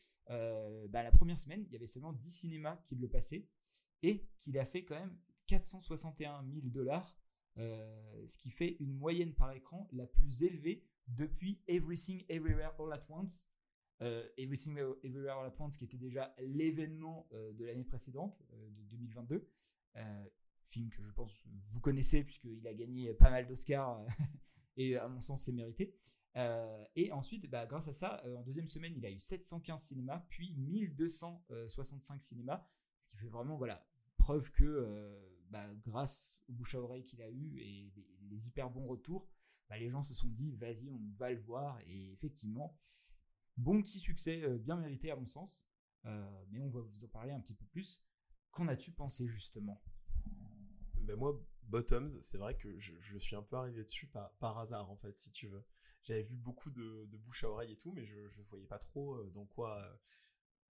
[0.88, 3.48] bah, la première semaine, il y avait seulement 10 cinémas qui le passaient
[4.02, 7.16] et qu'il a fait quand même 461 000 dollars,
[7.56, 13.04] ce qui fait une moyenne par écran la plus élevée depuis Everything Everywhere All at
[13.08, 13.48] Once,
[14.00, 18.82] Everything Everywhere All at Once, qui était déjà l'événement euh, de l'année précédente, euh, de
[18.84, 19.48] 2022.
[19.96, 20.24] Euh,
[20.70, 24.06] film que je pense vous connaissez, puisqu'il a gagné pas mal d'Oscars, euh,
[24.76, 25.94] et à mon sens, c'est mérité.
[26.36, 29.82] Euh, et ensuite, bah, grâce à ça, euh, en deuxième semaine, il a eu 715
[29.82, 32.64] cinémas, puis 1265 cinémas,
[33.00, 33.84] ce qui fait vraiment voilà,
[34.16, 35.18] preuve que euh,
[35.50, 39.28] bah, grâce au bouche à oreille qu'il a eu et les, les hyper bons retours,
[39.68, 41.80] bah, les gens se sont dit, vas-y, on va le voir.
[41.86, 42.78] Et effectivement,
[43.56, 45.62] Bon petit succès, euh, bien mérité à mon sens.
[46.06, 48.02] Euh, mais on va vous en parler un petit peu plus.
[48.50, 49.82] Qu'en as-tu pensé justement?
[50.94, 54.96] Ben moi, Bottoms, c'est vrai que je, suis un peu arrivé dessus par, hasard, en
[54.96, 55.64] fait, si tu veux.
[56.02, 59.14] J'avais vu beaucoup de, bouche à oreille et tout, mais je ne voyais pas trop
[59.14, 60.00] euh, dans quoi,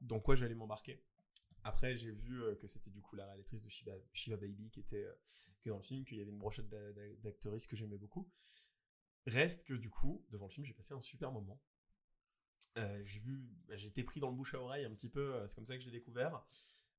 [0.01, 1.03] dans quoi j'allais m'embarquer.
[1.63, 5.07] Après, j'ai vu que c'était du coup la réalisatrice de Shiva, Baby qui était,
[5.67, 8.29] dans le film, qu'il y avait une brochette d'a- d'a- d'actrices que j'aimais beaucoup.
[9.27, 11.61] Reste que du coup, devant le film, j'ai passé un super moment.
[12.79, 15.35] Euh, j'ai vu, bah, j'ai été pris dans le bouche à oreille un petit peu,
[15.35, 16.45] euh, c'est comme ça que je l'ai découvert.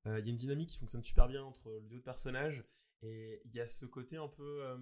[0.06, 2.66] Euh, Il y a une dynamique qui fonctionne super bien entre les deux personnages,
[3.04, 4.78] et il y a ce côté un peu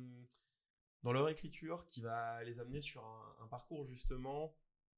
[1.03, 4.53] dans leur écriture qui va les amener sur un, parcours justement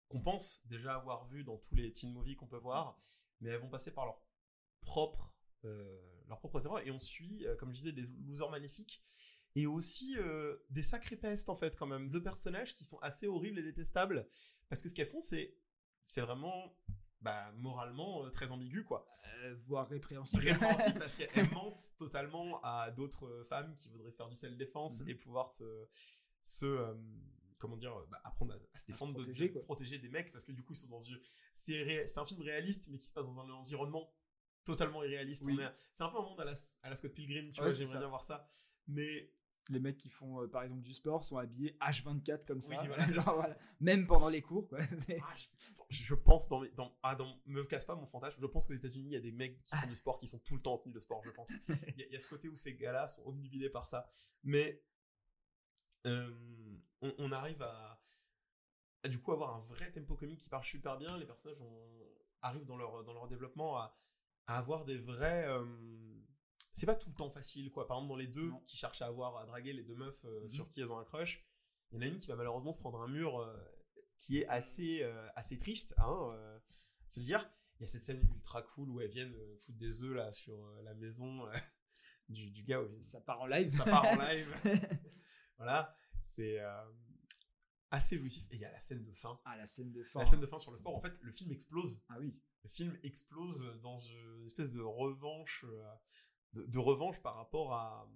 [0.07, 2.99] qu'on pense déjà avoir vu dans tous les teen movies qu'on peut voir,
[3.39, 4.21] mais elles vont passer par leur
[4.81, 9.03] propre, leurs propres erreurs, et on suit, comme je disais, des losers magnifiques,
[9.55, 10.15] et aussi
[10.69, 14.27] des sacrées pestes en fait quand même, deux personnages qui sont assez horribles et détestables,
[14.67, 15.55] parce que ce qu'elles font c'est
[16.03, 16.75] c'est vraiment
[17.21, 19.07] bah, moralement euh, très ambigu quoi.
[19.43, 20.43] Euh, voire répréhensible.
[20.43, 25.09] Répréhensible parce qu'elles mentent totalement à d'autres euh, femmes qui voudraient faire du self-défense Mhm.
[25.09, 25.87] et pouvoir se,
[26.41, 26.93] se euh,
[27.59, 30.45] comment dire, bah, apprendre à, à se défendre, de- protéger, de, protéger des mecs parce
[30.45, 31.19] que du coup ils sont dans une,
[31.51, 34.11] c'est un film réaliste mais qui se passe dans un environnement
[34.63, 35.43] totalement irréaliste.
[35.45, 35.57] Oui.
[35.91, 37.97] C'est un peu un monde à la, à la Scott Pilgrim, tu Ouais, vois, j'aimerais
[37.99, 38.47] bien voir ça.
[38.87, 39.31] Mais
[39.69, 42.69] Les mecs qui font euh, par exemple du sport sont habillés H24 comme ça.
[42.81, 43.57] Oui, voilà, ça.
[43.79, 44.67] Même pendant les cours.
[44.67, 44.79] Quoi.
[45.21, 45.35] Ah,
[45.89, 48.65] je, je pense dans, mes, dans ah dans me casse pas mon fantasme je pense
[48.65, 50.61] qu'aux États-Unis il y a des mecs qui font du sport qui sont tout le
[50.61, 52.47] temps en tenue de sport je pense il y, a- il y a ce côté
[52.49, 54.07] où ces gars-là sont obnubilés par ça
[54.43, 54.81] mais
[56.07, 56.33] euh,
[57.01, 58.01] on, on arrive à,
[59.03, 62.07] à du coup avoir un vrai tempo comique qui marche super bien les personnages ont-
[62.41, 63.93] arrivent dans leur dans leur développement à,
[64.47, 65.65] à avoir des vrais euh,
[66.73, 68.59] c'est pas tout le temps facile quoi par exemple dans les deux Non.
[68.65, 70.49] qui cherchent à avoir à draguer les deux meufs euh, Mhm.
[70.49, 71.45] sur qui elles ont un crush
[71.91, 73.53] il y en a une qui va malheureusement se prendre un mur euh,
[74.17, 76.59] qui est assez, euh, assez triste, hein,
[77.09, 77.49] se le dire.
[77.75, 80.63] Il y a cette scène ultra cool où elles viennent foutre des œufs là sur
[80.83, 81.43] la maison
[82.29, 82.81] du, du gars.
[82.81, 83.67] Où Ça part en live.
[83.69, 84.47] ça part en live.
[85.57, 86.59] voilà, c'est
[87.89, 88.45] assez jouissif.
[88.51, 89.39] Et il y a la scène de fin.
[89.43, 90.19] Ah, la scène de fin.
[90.19, 92.03] La scène de fin sur le sport, en fait, le film explose.
[92.09, 92.39] Ah oui.
[92.63, 95.91] Le film explose dans une espèce de revanche, euh,
[96.53, 98.07] de, de revanche par rapport à,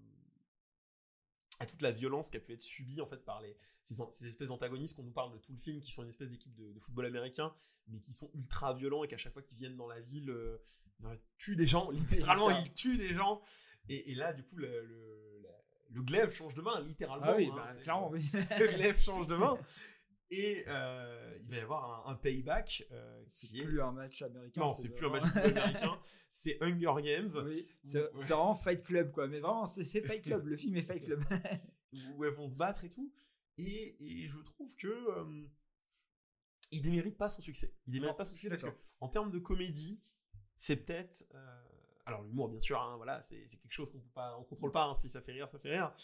[1.59, 4.27] à toute la violence qui a pu être subie en fait par les ces, ces
[4.27, 6.71] espèces d'antagonistes qu'on nous parle de tout le film, qui sont une espèce d'équipe de,
[6.71, 7.53] de football américain,
[7.87, 10.57] mais qui sont ultra violents et qu'à chaque fois qu'ils viennent dans la ville, euh,
[11.03, 13.41] ils tuent des gens, littéralement ils tuent des gens.
[13.87, 15.45] Et, et là, du coup, le, le,
[15.91, 17.27] le glaive change de main, littéralement.
[17.27, 18.29] Ah oui, hein, bah, clairement, oui.
[18.59, 19.57] le glaive change de main.
[20.31, 23.91] Et euh, il va y avoir un, un payback euh, C'est qui est plus un
[23.91, 24.61] match américain.
[24.61, 28.09] non, c'est plus un match américain, c'est Hunger Games, Oui, c'est Ouais.
[28.13, 29.27] vraiment Fight Club, quoi.
[29.27, 30.47] Mais vraiment, c'est Fight Club.
[30.47, 31.23] Le film est Fight Club.
[32.17, 33.13] où elles vont se battre et tout.
[33.57, 35.47] Et, et je trouve que euh,
[36.71, 37.73] il démérite pas son succès.
[37.87, 40.01] Il démérite Non, pas son succès parce que en termes de comédie,
[40.55, 41.23] c'est peut-être
[42.07, 44.03] alors l'humour bien sûr, hein, voilà, c'est quelque chose qu'on
[44.37, 44.85] on contrôle pas.
[44.85, 45.95] hein, si ça fait rire, ça fait rire.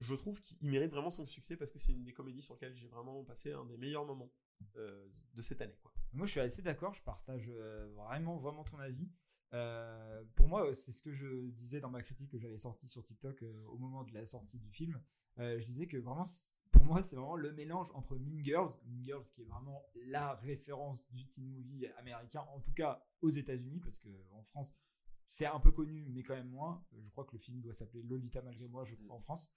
[0.00, 2.74] Je trouve qu'il mérite vraiment son succès parce que c'est une des comédies sur lesquelles
[2.74, 4.32] j'ai vraiment passé un des meilleurs moments
[4.76, 5.76] euh, de cette année.
[6.12, 6.94] Moi, je suis assez d'accord.
[6.94, 9.10] Je partage euh, vraiment, vraiment ton avis.
[9.52, 13.04] Euh, pour moi, c'est ce que je disais dans ma critique que j'avais sortie sur
[13.04, 15.00] TikTok au moment de la sortie du film.
[15.36, 16.24] Je disais que vraiment,
[16.72, 20.34] pour moi, c'est vraiment le mélange entre Mean Girls, Mean Girls qui est vraiment la
[20.34, 24.72] référence du teen movie américain, en tout cas aux États-Unis, parce que en France,
[25.26, 26.84] c'est un peu connu, mais quand même moins.
[26.98, 29.48] Je crois que le film doit s'appeler Lolita malgré moi, je crois, en France.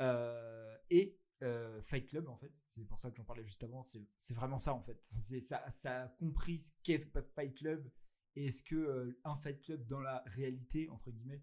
[0.00, 3.82] Euh, et euh, Fight Club, en fait, c'est pour ça que j'en parlais juste avant,
[3.82, 5.02] c'est vraiment ça, en fait.
[5.40, 7.90] Ça, ça a compris ce qu'est Fight Club
[8.36, 11.42] et ce que euh, un Fight Club dans la réalité, entre guillemets,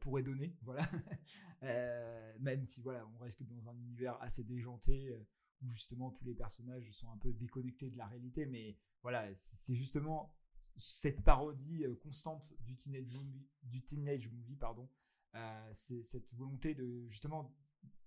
[0.00, 0.56] pourrait donner.
[0.62, 0.88] Voilà.
[2.40, 5.14] Même si, voilà, on reste dans un univers assez déjanté,
[5.62, 9.74] où justement tous les personnages sont un peu déconnectés de la réalité, mais voilà, c'est
[9.74, 10.34] justement
[10.76, 14.88] cette parodie constante du teenage movie, du teenage movie pardon,
[15.72, 17.54] c'est cette volonté de justement,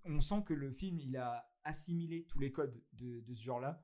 [0.05, 3.83] on sent que le film il a assimilé tous les codes de, de ce genre-là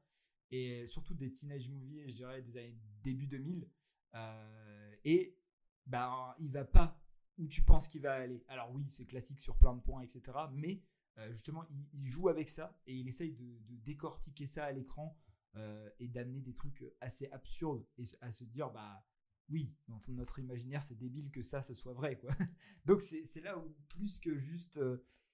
[0.52, 3.70] et surtout des teenage movies, je dirais des années début 2000,
[4.16, 5.38] euh, et
[5.86, 7.00] bah il va pas
[7.38, 8.44] où tu penses qu'il va aller.
[8.48, 10.22] Alors oui, c'est classique sur plein de points, etc.
[10.52, 10.82] Mais
[11.20, 15.18] euh, justement, il, joue avec ça et il essaye de, décortiquer ça à l'écran
[15.56, 19.06] euh, et d'amener des trucs assez absurdes et à se dire bah
[19.50, 22.30] oui dans notre imaginaire c'est débile que ça ce soit vrai quoi
[22.86, 24.80] donc c'est là où plus que juste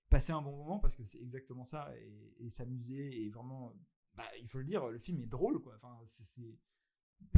[0.09, 1.91] passer un bon moment parce que c'est exactement ça
[2.39, 3.73] et, s'amuser et vraiment
[4.13, 6.57] bah il faut le dire le film est drôle quoi enfin c'est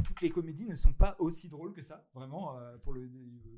[0.04, 3.10] toutes les comédies ne sont pas aussi drôles que ça vraiment euh, pour le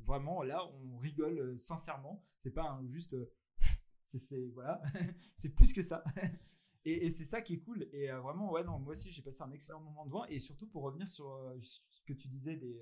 [0.05, 3.33] vraiment là on rigole euh, sincèrement c'est pas juste euh,
[4.05, 4.81] c'est voilà
[5.37, 6.05] c'est plus que ça
[6.85, 7.89] et, c'est ça qui est cool.
[7.93, 10.25] Et vraiment, ouais, non, moi aussi, j'ai passé un excellent moment devant.
[10.27, 12.81] Et surtout, pour revenir sur ce que tu disais des,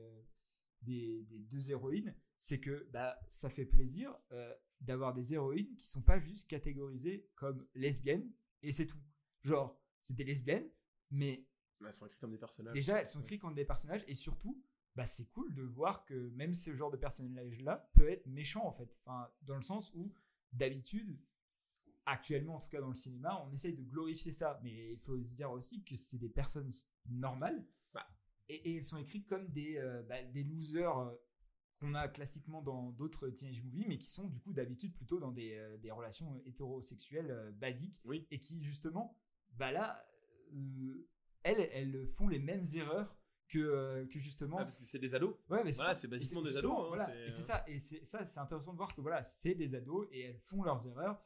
[0.83, 4.17] des, deux héroïnes, c'est que bah, ça fait plaisir
[4.81, 8.31] d'avoir des héroïnes qui sont pas juste catégorisées comme lesbiennes
[8.63, 8.99] et c'est tout.
[9.43, 10.69] Genre, c'est des lesbiennes,
[11.11, 11.47] mais
[11.85, 12.75] Elles sont écrites comme des personnages.
[12.75, 14.05] déjà, elles sont écrites comme des personnages.
[14.09, 14.63] Et surtout,
[14.97, 18.73] bah, c'est cool de voir que même ce genre de personnage-là peut être méchant, en
[18.73, 18.99] fait.
[19.05, 20.13] Enfin, dans le sens où,
[20.53, 21.19] d'habitude,
[22.05, 24.59] actuellement, en tout cas dans le cinéma, on essaye de glorifier ça.
[24.63, 26.71] Mais il faut se dire aussi que c'est des personnes
[27.09, 27.65] normales.
[27.93, 28.09] Bah.
[28.49, 31.15] Et, et elles sont écrites comme des, euh, bah, des losers euh,
[31.79, 35.33] qu'on a classiquement dans d'autres teenage movies, mais qui sont du coup d'habitude plutôt dans
[35.33, 38.01] des, euh, des relations hétérosexuelles euh, basiques.
[38.05, 38.27] Oui.
[38.31, 39.17] Et qui justement,
[39.53, 40.05] bah là,
[40.55, 41.09] euh,
[41.43, 43.17] elles, elles font les mêmes erreurs
[43.49, 44.57] que, euh, que justement.
[44.59, 45.35] Ah, parce que c'est des ados.
[45.49, 47.25] Ouais, mais Voilà, c'est basiquement des ados, hein, voilà.
[47.27, 47.65] Et c'est euh, ça.
[47.67, 50.63] Et c'est ça, c'est intéressant de voir que voilà, c'est des ados et elles font
[50.63, 51.23] leurs erreurs.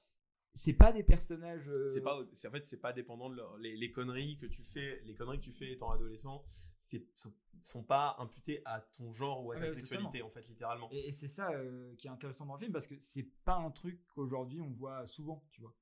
[0.55, 1.69] C'est pas des personnages.
[1.69, 4.47] euh, C'est pas, c'est en fait, c'est pas dépendant de leur- les, les conneries que
[4.47, 6.45] tu fais, les conneries que tu fais étant adolescent,
[6.77, 10.31] c'est sont, sont pas imputées à ton genre ou à Ah ta ouais, sexualité en
[10.31, 10.89] fait, littéralement.
[10.93, 13.57] Et, et c'est ça euh, qui est intéressant dans le film parce que c'est pas
[13.57, 15.75] un truc qu'aujourd'hui on voit souvent, tu vois,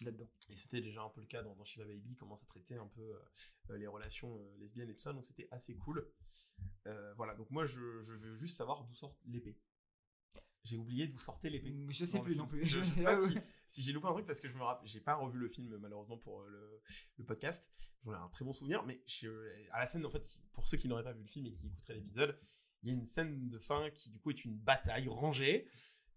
[0.00, 0.30] là-dedans.
[0.48, 2.86] Et c'était déjà un peu le cas dans, dans Shiva Baby, comment ça traitait un
[2.86, 3.14] peu
[3.70, 6.08] euh, les relations euh, lesbiennes et tout ça, donc c'était assez cool.
[6.86, 9.56] Euh, voilà, donc moi je, je veux juste savoir d'où sort l'épée.
[10.68, 11.74] J'ai oublié d'où sortait l'épée.
[11.90, 12.66] Je sais plus non plus.
[12.66, 14.88] Je, je sais pas Ouais, si, j'ai loupé un truc parce que je me rappelle,
[14.88, 16.80] j'ai pas revu le film malheureusement pour euh, le,
[17.18, 17.70] le podcast.
[18.04, 20.76] J'en ai un très bon souvenir, mais je- à la scène en fait, pour ceux
[20.76, 22.38] qui n'auraient pas vu le film et qui écouteraient l'épisode,
[22.82, 25.68] il y a une scène de fin qui du coup est une bataille rangée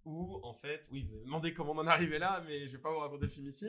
[0.06, 2.82] où en fait, oui, vous avez demandé comment on en arrivé là, mais je vais
[2.82, 3.68] pas vous raconter le film ici.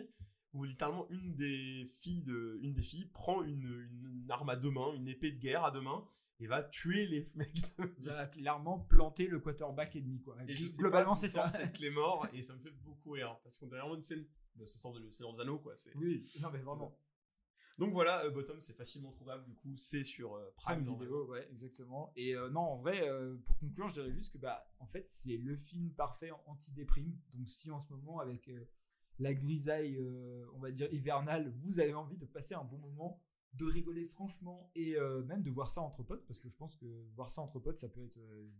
[0.54, 4.70] Où littéralement une des filles de, une des filles prend une, une arme à deux
[4.70, 6.06] mains, une épée de guerre à deux mains
[6.42, 7.74] et va tuer les mecs.
[7.98, 10.36] Il va clairement planter le quarterback ennemi quoi.
[10.48, 11.48] et je Globalement c'est ça.
[11.48, 14.02] sort cette clé mort et ça me fait beaucoup rire parce qu'on a vraiment une
[14.02, 14.26] scène
[14.56, 15.76] de ce sort de le Seigneur des Anneaux quoi.
[15.76, 16.94] C'est Oui, non mais vraiment.
[17.78, 21.26] donc voilà, euh, Bottom c'est facilement trouvable du coup, c'est sur euh, Prime, Prime vidéo,
[21.28, 22.12] ouais, exactement.
[22.16, 25.08] Et euh, non, en vrai, euh, pour conclure, je dirais juste que bah, en fait,
[25.08, 27.16] c'est le film parfait en anti-déprime.
[27.34, 28.68] Donc, si en ce moment, avec euh,
[29.18, 33.22] la grisaille, euh, on va dire hivernale, vous avez envie de passer un bon moment,
[33.54, 36.74] de rigoler franchement et euh, même de voir ça entre potes, parce que je pense
[36.76, 38.50] que voir ça entre potes, ça peut être euh,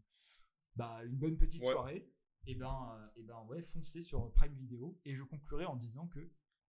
[0.76, 1.72] bah, une bonne petite Ouais.
[1.72, 2.08] soirée.
[2.46, 4.98] Et ben, euh, et ben, ouais, foncez sur Prime Vidéo.
[5.04, 6.20] Et je conclurai en disant que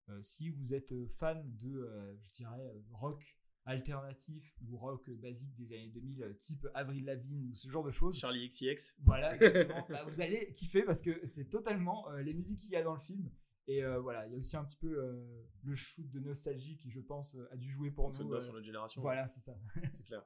[0.09, 5.87] euh, si vous êtes fan de, je dirais, rock alternatif ou rock basique des années
[5.87, 8.95] 2000, euh, type Avril Lavigne ou ce genre de choses, Charlie XCX.
[8.99, 9.35] voilà,
[9.89, 12.99] bah, vous allez kiffer parce que c'est totalement les musiques qu'il y a dans le
[12.99, 13.29] film.
[13.67, 16.75] Et euh, voilà, il y a aussi un petit peu euh, le shoot de nostalgie
[16.77, 18.33] qui, je pense, euh, a dû jouer pour fonctionne nous.
[18.35, 19.01] euh, sur notre génération.
[19.01, 19.57] voilà, c'est ça.
[19.93, 20.25] c'est clair.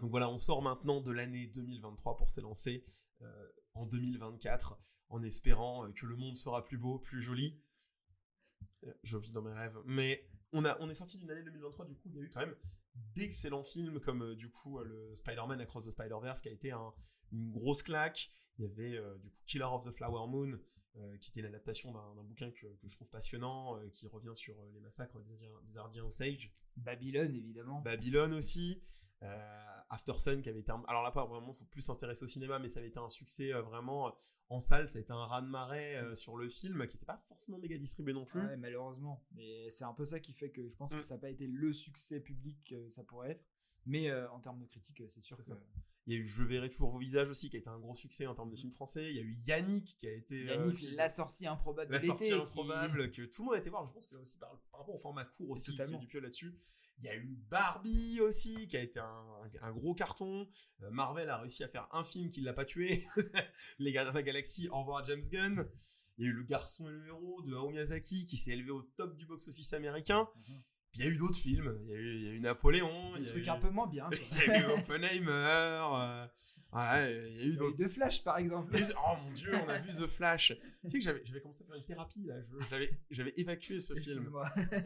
[0.00, 2.86] Donc voilà, on sort maintenant de l'année 2023 pour s'élancer
[3.20, 4.78] euh, en 2024
[5.10, 7.62] en espérant que le monde sera plus beau, plus joli.
[9.02, 9.78] Je vis dans mes rêves.
[9.84, 12.30] Mais on, a, on est sorti d'une année 2023, du coup, il y a eu
[12.30, 12.56] quand même
[13.14, 16.92] d'excellents films comme du coup le Spider-Man Across the Spider-Verse qui a été un-
[17.30, 18.30] une grosse claque.
[18.58, 20.58] Il y avait euh, du coup Killer of the Flower Moon
[20.96, 24.34] euh, qui était une adaptation d'un bouquin que, que je trouve passionnant, euh, qui revient
[24.34, 25.38] sur euh, les massacres des
[25.92, 26.52] des Osage.
[26.76, 27.80] Babylone, évidemment.
[27.80, 28.82] Babylone aussi.
[29.22, 30.82] Euh, After Sun qui avait été un...
[30.88, 33.52] alors là pas vraiment faut plus s'intéresser au cinéma mais ça avait été un succès
[33.52, 34.10] euh, vraiment euh,
[34.48, 37.06] en salle ça a été un raz de marée euh, sur le film qui n'était
[37.06, 39.22] pas forcément méga distribué non plus Ouais, malheureusement.
[39.30, 40.96] Mais c'est un peu ça qui fait que je pense Mm.
[40.98, 43.44] que ça n'a pas été le succès public que ça pourrait être.
[43.86, 45.44] Mais en termes de critique, c'est sûr que.
[45.44, 45.56] ça.
[46.06, 47.94] Il y a eu Je verrai toujours vos visages aussi qui a été un gros
[47.94, 49.10] succès en termes de film français.
[49.10, 52.26] Il y a eu Yannick qui a été euh, Yannick, la sortie improbable la sortie
[52.28, 53.86] qui- improbable que tout le monde a été voir.
[53.86, 55.98] Je pense que là aussi par, par rapport au format court aussi Totalement.
[55.98, 56.54] du pied là-dessus.
[56.98, 59.24] Il y a eu Barbie aussi qui a été un,
[59.62, 60.48] un gros carton.
[60.82, 63.04] Euh, Marvel a réussi à faire un film qui l'a pas tué.
[63.78, 65.66] Les Gardiens de la Galaxie au revoir James Gunn.
[66.18, 68.70] Il y a eu Le Garçon et le Héros de Hayao Miyazaki qui s'est élevé
[68.70, 70.28] au top du box-office américain.
[70.48, 70.62] Mhm.
[70.92, 72.40] Puis il y a eu d'autres films il y a eu, il y a eu
[72.40, 74.08] Napoléon il Des y a trucs eu- un peu moins bien.
[74.12, 76.26] il y a eu Oppenheimer euh,
[76.70, 78.74] voilà, il y a eu eu deux Flash, par exemple.
[78.96, 80.52] Oh mon dieu, on a vu The Flash.
[80.82, 82.34] tu sais que j'avais, j'avais commencé à faire une thérapie là.
[82.42, 84.30] Je- j'avais, j'avais évacué ce film.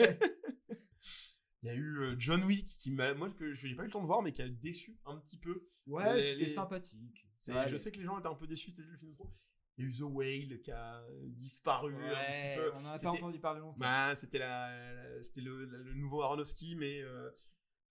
[1.62, 3.92] Il y a eu euh, John Wick qui m'a, moi que j'ai pas eu le
[3.92, 5.68] temps de voir, mais qui a déçu un petit peu.
[5.86, 7.26] Ouais, Les- c'était les- sympathique.
[7.38, 9.32] C'est- Ouais, je sais que les gens étaient un peu déçus, c'était le film trop.
[9.78, 11.98] Il y a eu The Whale qui a disparu un
[12.36, 12.72] petit peu.
[12.74, 13.78] on en a pas entendu parler longtemps.
[13.80, 17.30] Bah, c'était la, la- c'était le, le nouveau Aronofsky, mais euh,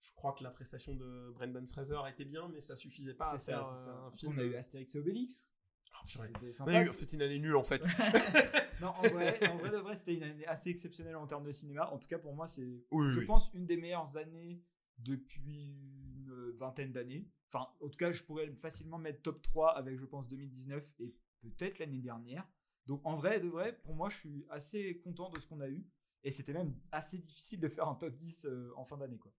[0.00, 3.38] je crois que la prestation de Brendan Fraser était bien, mais ça suffisait pas à
[3.38, 3.90] faire ça.
[4.06, 4.32] un film.
[4.36, 5.52] On a eu Astérix et Obélix.
[5.92, 6.08] Oh.
[6.92, 7.86] C'était une année nulle en fait.
[8.80, 11.50] Non, en vrai, en vrai de vrai, c'était une année assez exceptionnelle en termes de
[11.52, 11.90] cinéma.
[11.92, 13.24] En tout cas, pour moi, c'est, Oui, je oui.
[13.24, 14.62] pense, une des meilleures années
[14.98, 15.78] depuis
[16.14, 17.26] une vingtaine d'années.
[17.50, 21.14] Enfin, en tout cas, je pourrais facilement mettre top 3 avec, je pense, 2019 et
[21.42, 22.46] peut-être l'année dernière.
[22.86, 25.68] Donc, en vrai, de vrai, pour moi, je suis assez content de ce qu'on a
[25.68, 25.84] eu.
[26.24, 29.32] Et c'était même assez difficile de faire un top 10 euh, en fin d'année, quoi.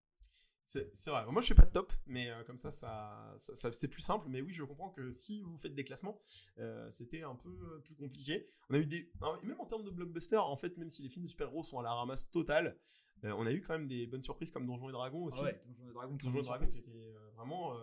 [0.64, 1.26] C'est vrai.
[1.32, 4.02] Moi, je suis pas de top, mais euh, comme ça, ça, ça, ça- c'est plus
[4.02, 4.28] simple.
[4.30, 6.20] Mais oui, je comprends que si vous faites des classements,
[6.58, 8.50] euh, c'était un peu plus compliqué.
[8.70, 9.10] On a eu des,
[9.44, 11.84] même en termes de blockbuster, en fait, même si les films de super-héros sont à
[11.84, 12.78] la ramasse totale,
[13.24, 15.40] euh, on a eu quand même des bonnes surprises comme Donjons et Dragons aussi.
[15.42, 16.94] Ah ouais, Donjons et Dragons, très Donjons et bonne Dragons qui surprise.
[16.96, 17.74] était vraiment,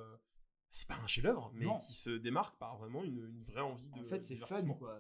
[0.76, 1.78] c'est pas un chef-d'œuvre, mais Non.
[1.78, 4.00] qui se démarque par vraiment une, une vraie envie de.
[4.00, 4.98] En fait, c'est fun, quoi.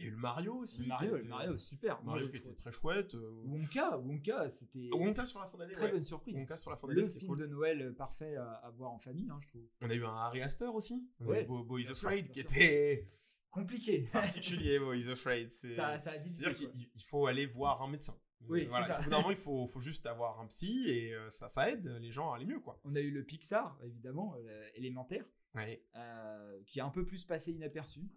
[0.00, 0.82] Il y a eu le Mario aussi.
[0.82, 2.00] Le Mario, le était- Mario, super.
[2.04, 3.16] Mario qui était très chouette.
[3.16, 5.90] euh, Wonka, Wonka, c'était Wonka sur la fin d'année, très ouais.
[5.92, 6.36] bonne surprise.
[6.36, 7.38] Wonka sur la fin d'année, Le c'était film cool.
[7.40, 9.66] de Noël euh, parfait à, à voir en famille, hein, je trouve.
[9.80, 11.10] On a eu un Harry Astor aussi.
[11.18, 13.10] Ouais, Bo, Bo is bien sûr, Afraid qui était
[13.50, 14.02] Compliqué.
[14.12, 14.78] particulier.
[14.78, 15.50] Bo is Afraid.
[15.50, 16.44] C'est ça, ça a divisé.
[16.44, 18.14] C'est-à-dire qu'il il faut aller voir un médecin.
[18.46, 18.86] Oui, voilà.
[18.86, 19.00] c'est ça.
[19.00, 21.70] Au bout d'un moment, il faut, faut juste avoir un psy et euh, ça, ça
[21.70, 22.80] aide les gens à aller mieux, quoi.
[22.84, 25.24] On a eu le Pixar, évidemment, euh, élémentaire,
[25.54, 25.84] Ouais.
[25.96, 28.08] euh, qui est un peu plus passé inaperçu,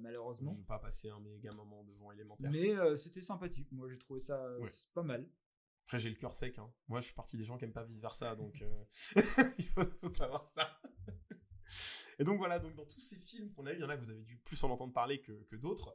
[0.00, 0.52] malheureusement.
[0.54, 2.50] Je veux pas passer un méga moment devant élémentaire.
[2.50, 3.70] Mais c'était sympathique.
[3.72, 4.68] Moi, j'ai trouvé ça Ouais.
[4.94, 5.28] pas mal.
[5.84, 6.58] Après, j'ai le cœur sec.
[6.58, 6.72] Hein.
[6.88, 8.64] Moi, je suis parti des gens qui aiment pas vice versa, donc
[9.58, 10.80] il faut, faut savoir ça.
[12.18, 13.96] Et donc voilà, donc dans tous ces films qu'on a eu, il y en a
[13.96, 15.94] que vous avez dû plus en entendre parler que, que d'autres.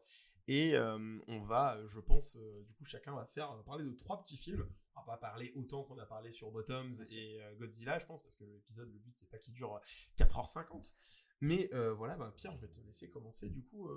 [0.54, 3.94] Et euh, on va, euh, je pense, euh, du coup, chacun va faire parler de
[3.94, 4.68] trois petits films.
[4.98, 8.22] On va pas parler autant qu'on a parlé sur Bottoms et euh, Godzilla, je pense,
[8.22, 9.80] parce que l'épisode, le but, c'est pas qu'il dure euh,
[10.18, 10.94] 4h50.
[11.40, 13.90] Mais voilà, bah, Pierre, je vais te laisser commencer, du coup,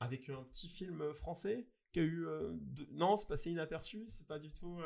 [0.00, 2.26] avec un petit film français qui a eu...
[2.90, 4.78] Non, c'est passé inaperçu, c'est pas du tout...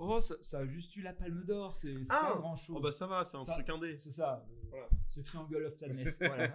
[0.00, 2.76] Oh, ça, ça a juste eu la Palme d'Or, c'est Ah pas grand chose.
[2.76, 3.96] Oh bah ça va, c'est un Ça- truc indé.
[3.96, 4.44] C'est ça.
[4.68, 4.88] Voilà.
[5.06, 6.18] C'est Triangle of Sadness.
[6.20, 6.52] voilà.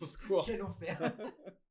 [0.00, 0.44] Au secours.
[0.46, 0.98] Quel enfer.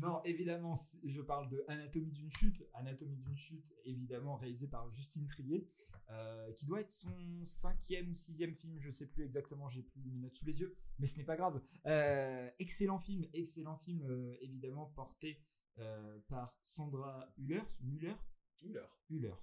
[0.00, 0.74] non, évidemment,
[1.04, 2.64] je parle de Anatomie d'une chute.
[2.74, 5.68] Anatomie d'une chute, évidemment, réalisé par Justine Trier,
[6.10, 10.02] euh, qui doit être son cinquième ou sixième film, je sais plus exactement, j'ai plus
[10.04, 11.62] mes notes sous les yeux, mais ce n'est pas grave.
[11.86, 15.40] Euh, excellent film, excellent film, euh, évidemment, porté
[15.78, 17.62] euh, par Sandra Hüller.
[17.80, 18.14] Müller
[18.62, 18.86] Müller.
[19.10, 19.34] Hüller,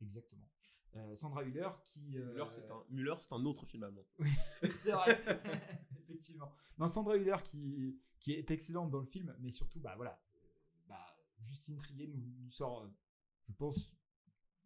[0.00, 0.50] exactement.
[0.96, 2.18] Euh, Sandra Hüller qui...
[2.18, 2.84] euh, Müller, c'est un...
[2.90, 4.06] Müller, c'est un autre film allemand.
[4.80, 5.18] c'est vrai,
[6.04, 6.52] effectivement.
[6.78, 10.40] Non, Sandra Hüller qui, qui est excellente dans le film, mais surtout, bah voilà, euh,
[10.88, 12.88] bah, Justine Trier nous, nous sort, euh,
[13.48, 13.92] je pense,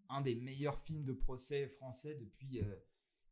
[0.08, 2.76] un des meilleurs films de procès français depuis, euh,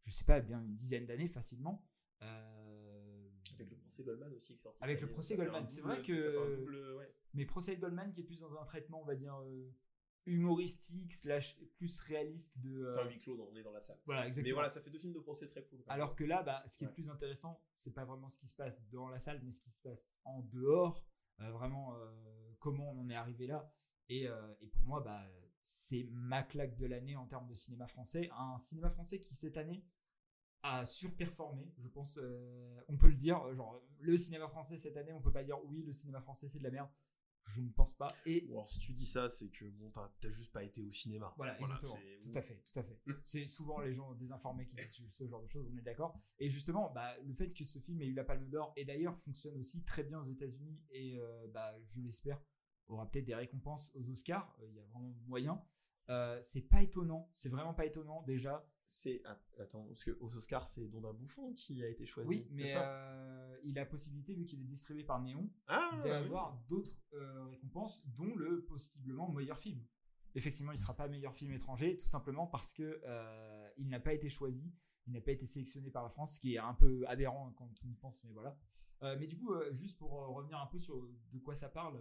[0.01, 1.85] je sais pas, bien une dizaine d'années facilement.
[2.23, 4.79] Euh, Avec le procès Goldman aussi qui est sorti.
[4.83, 7.15] Avec le procès Goldman, c'est vrai que- double, ouais.
[7.35, 9.71] mais Procès Goldman qui est plus dans un traitement, on va dire, euh,
[10.27, 12.85] humoristique, slash plus réaliste de...
[12.85, 13.99] euh, C'est un huis clos, on est dans la salle.
[14.07, 14.49] voilà, exactement.
[14.51, 15.83] Mais voilà, ça fait deux films de procès très cool.
[15.89, 16.93] Alors que là, bah, ce qui est Ouais.
[16.95, 19.71] plus intéressant, c'est pas vraiment ce qui se passe dans la salle, mais ce qui
[19.71, 21.07] se passe en dehors.
[21.41, 23.71] euh, vraiment, euh, comment on en est arrivé là.
[24.09, 25.23] Et, euh, et pour moi, bah,
[25.65, 28.31] c'est ma claque de l'année en termes de cinéma français.
[28.33, 29.85] Un cinéma français qui, cette année,
[30.63, 32.19] a surperformé, je pense.
[32.19, 33.53] euh, on peut le dire.
[33.55, 36.59] Genre, le cinéma français cette année, on peut pas dire oui, le cinéma français c'est
[36.59, 36.89] de la merde.
[37.47, 38.15] Je ne pense pas.
[38.27, 41.33] Et si tu dis ça, c'est que bon, t'as juste pas été au cinéma.
[41.37, 41.95] voilà, exactement.
[42.23, 42.99] Tout à fait, tout à fait.
[43.25, 46.19] C'est souvent les gens désinformés qui disent ce genre de choses, on est d'accord.
[46.39, 49.17] Et justement, bah, le fait que ce film ait eu la Palme d'Or et d'ailleurs
[49.17, 52.41] fonctionne aussi très bien aux États-Unis et euh, bah, je l'espère
[52.89, 54.55] aura peut-être des récompenses aux Oscars.
[54.61, 55.63] euh, Il y a vraiment moyen.
[56.09, 58.65] Euh, c'est pas étonnant, c'est vraiment pas étonnant déjà.
[58.89, 62.29] C'est att- attends, parce que aux Oscars, c'est Don bouffon qui a été choisi.
[62.29, 66.97] Oui, mais euh, il a possibilité, vu qu'il est distribué par Néon, ah, d'avoir d'autres
[67.15, 69.85] euh, récompenses, dont le possiblement meilleur film.
[70.37, 73.99] Effectivement, il ne sera pas meilleur film étranger, tout simplement parce que euh, il n'a
[74.01, 74.73] pas été choisi,
[75.07, 77.71] il n'a pas été sélectionné par la France, ce qui est un peu aberrant quand
[77.85, 78.57] on y pense, mais voilà.
[79.19, 82.01] Mais du coup, juste pour revenir un peu sur de quoi ça parle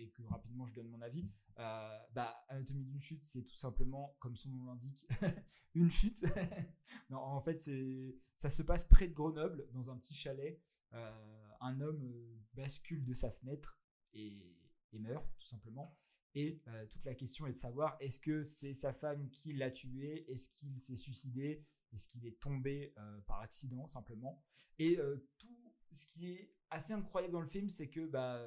[0.00, 1.28] et que rapidement je donne mon avis,
[1.58, 5.06] euh, bah, Anatomie d'une chute, c'est tout simplement, comme son nom l'indique,
[5.74, 6.24] une chute.
[7.10, 10.58] non, en fait, c'est ça se passe près de Grenoble, dans un petit chalet.
[10.94, 13.78] Euh, un homme euh, bascule de sa fenêtre
[14.14, 14.56] et,
[14.92, 15.96] meurt, tout simplement.
[16.34, 19.70] Et euh, toute la question est de savoir est-ce que c'est sa femme qui l'a
[19.70, 20.24] tué?
[20.30, 21.64] Est-ce qu'il s'est suicidé?
[21.92, 22.94] Est-ce qu'il est tombé
[23.26, 24.42] par accident, simplement?
[24.78, 24.96] Et
[25.38, 28.40] tout ce qui est assez incroyable dans le film, c'est que bah,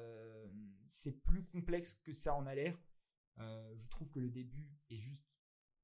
[0.86, 2.78] c'est plus complexe que ça en a l'air.
[3.38, 5.26] Euh, je trouve que le début est juste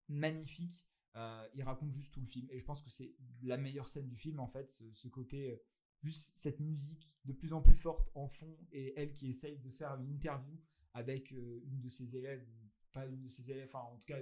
[0.08, 0.86] magnifique.
[1.16, 2.46] Euh, il raconte juste tout le film.
[2.50, 5.56] Et je pense que c'est la meilleure scène du film, en fait, ce, côté, euh,
[6.00, 9.70] juste cette musique de plus en plus forte en fond, et elle qui essaye de
[9.70, 10.58] faire une interview
[10.94, 12.46] avec une de ses élèves,
[12.92, 14.18] pas une de ses élèves, enfin en tout cas,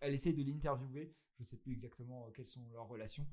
[0.00, 1.16] elle essaye de l'interviewer.
[1.38, 3.26] Je sais plus exactement quelles sont leurs relations.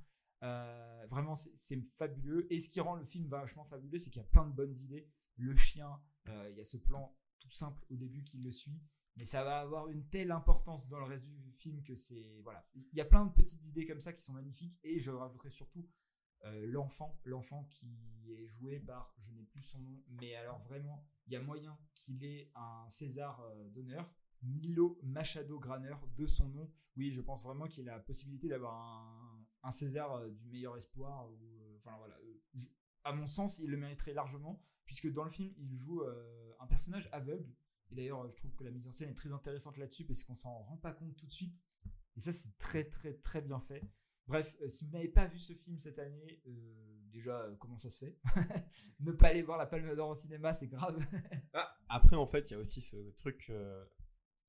[0.43, 2.51] Euh, vraiment, c'est fabuleux.
[2.51, 4.75] Et ce qui rend le film vachement fabuleux, c'est qu'il y a plein de bonnes
[4.75, 5.09] idées.
[5.37, 8.81] Le chien, euh, il y a ce plan tout simple au début qui le suit,
[9.15, 12.67] mais ça va avoir une telle importance dans le reste du film que c'est voilà.
[12.75, 14.79] Il y a plein de petites idées comme ça qui sont magnifiques.
[14.83, 15.87] Et je rajouterai surtout
[16.45, 17.87] euh, l'enfant, l'enfant qui
[18.29, 21.77] est joué par, je n'ai plus son nom, mais alors vraiment, il y a moyen
[21.95, 24.13] qu'il ait un César euh, d'honneur.
[24.43, 26.71] Milo Machado Graner de son nom.
[26.95, 30.75] Oui, je pense vraiment qu'il a la possibilité d'avoir un, un César euh, du meilleur
[30.77, 31.27] espoir.
[31.27, 32.59] Euh, enfin voilà, euh,
[33.03, 36.03] à mon sens, il le mériterait largement, puisque dans le film, il joue
[36.59, 37.55] un personnage aveugle.
[37.89, 40.35] Et d'ailleurs, je trouve que la mise en scène est très intéressante là-dessus, parce qu'on
[40.35, 41.55] s'en rend pas compte tout de suite.
[42.17, 43.81] Et ça, c'est très, très, très bien fait.
[44.27, 46.41] Bref, si vous n'avez pas vu ce film cette année,
[47.13, 48.19] déjà, comment ça se fait?
[48.99, 50.99] Ne pas aller voir la Palme d'Or au cinéma, c'est grave.
[51.53, 53.49] Ah, après, en fait, il y a aussi ce truc.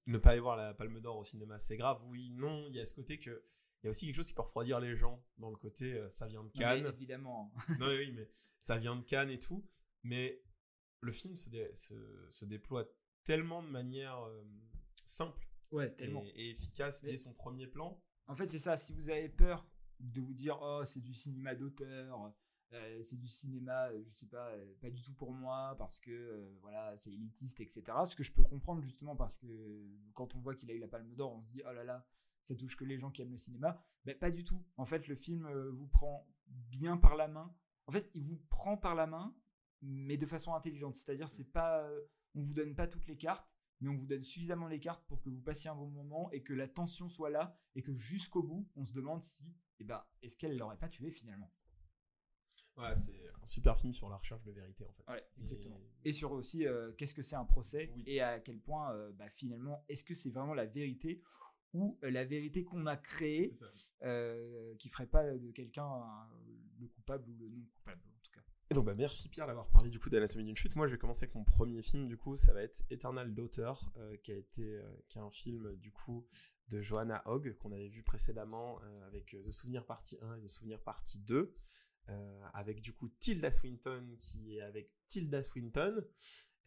[0.07, 2.03] ne pas aller voir la Palme d'Or au cinéma, c'est grave.
[2.07, 3.45] Oui, non, il y a ce côté que.
[3.83, 6.11] Il y a aussi quelque chose qui peut refroidir les gens dans le côté euh,
[6.11, 6.87] ça vient de Non, mais Cannes.
[6.87, 7.53] évidemment.
[7.79, 8.29] non, mais oui, mais
[8.61, 9.65] ça vient de Cannes et tout.
[10.03, 10.43] Mais
[11.01, 12.85] le film se, dé- se- se déploie
[13.25, 14.43] tellement de manière euh,
[15.07, 16.25] simple Ouais, et, tellement.
[16.35, 18.03] et efficace Mais- dès son premier plan.
[18.27, 18.77] En fait, c'est ça.
[18.77, 19.67] Si vous avez peur
[20.01, 22.33] de vous dire, oh, c'est du cinéma d'auteur,
[22.73, 26.97] euh, c'est du cinéma, je sais pas, pas du tout pour moi, parce que voilà,
[26.97, 27.83] c'est élitiste, etc.
[28.09, 29.47] Ce que je peux comprendre justement parce que
[30.15, 32.07] quand on voit qu'il a eu la Palme d'Or, on se dit, oh là là,
[32.43, 33.83] ça touche que les gens qui aiment le cinéma.
[34.05, 34.65] Mais pas du tout.
[34.77, 37.55] En fait, le film euh, vous prend bien par la main.
[37.87, 39.37] En fait, il vous prend par la main,
[39.83, 40.97] mais de façon intelligente.
[40.97, 42.01] C'est-à-dire, c'est pas, euh,
[42.35, 43.49] on vous donne pas toutes les cartes
[43.81, 46.43] mais on vous donne suffisamment les cartes pour que vous passiez un bon moment et
[46.43, 50.05] que la tension soit là et que jusqu'au bout, on se demande si, eh ben,
[50.21, 51.53] est-ce qu'elle l'aurait pas tué finalement
[52.77, 55.05] Ouais, c'est un super film sur la recherche de vérité en fait.
[55.13, 55.81] Ouais, Et- exactement.
[56.05, 58.03] Et sur aussi, euh, qu'est-ce que c'est un procès Oui.
[58.07, 61.23] et à quel point, euh, bah, finalement, est-ce que c'est vraiment la vérité
[61.75, 63.53] ou la vérité qu'on a créée
[64.03, 66.31] euh, qui ferait pas de quelqu'un un-
[66.81, 68.41] le coupable ou le non coupable en tout cas.
[68.71, 70.77] Et donc bah merci Pierre d'avoir parlé du coup d'Anatomie d'une chute.
[70.77, 73.73] Moi je vais commencer avec mon premier film du coup, ça va être Eternal Daughter,
[73.97, 76.27] euh, qui a été euh, qui est un film du coup
[76.69, 80.81] de Johanna Hogg qu'on avait vu précédemment avec The Souvenir partie 1 et The Souvenir
[80.83, 81.55] partie 2.
[82.11, 86.05] euh, avec du coup Tilda Swinton qui est avec Tilda Swinton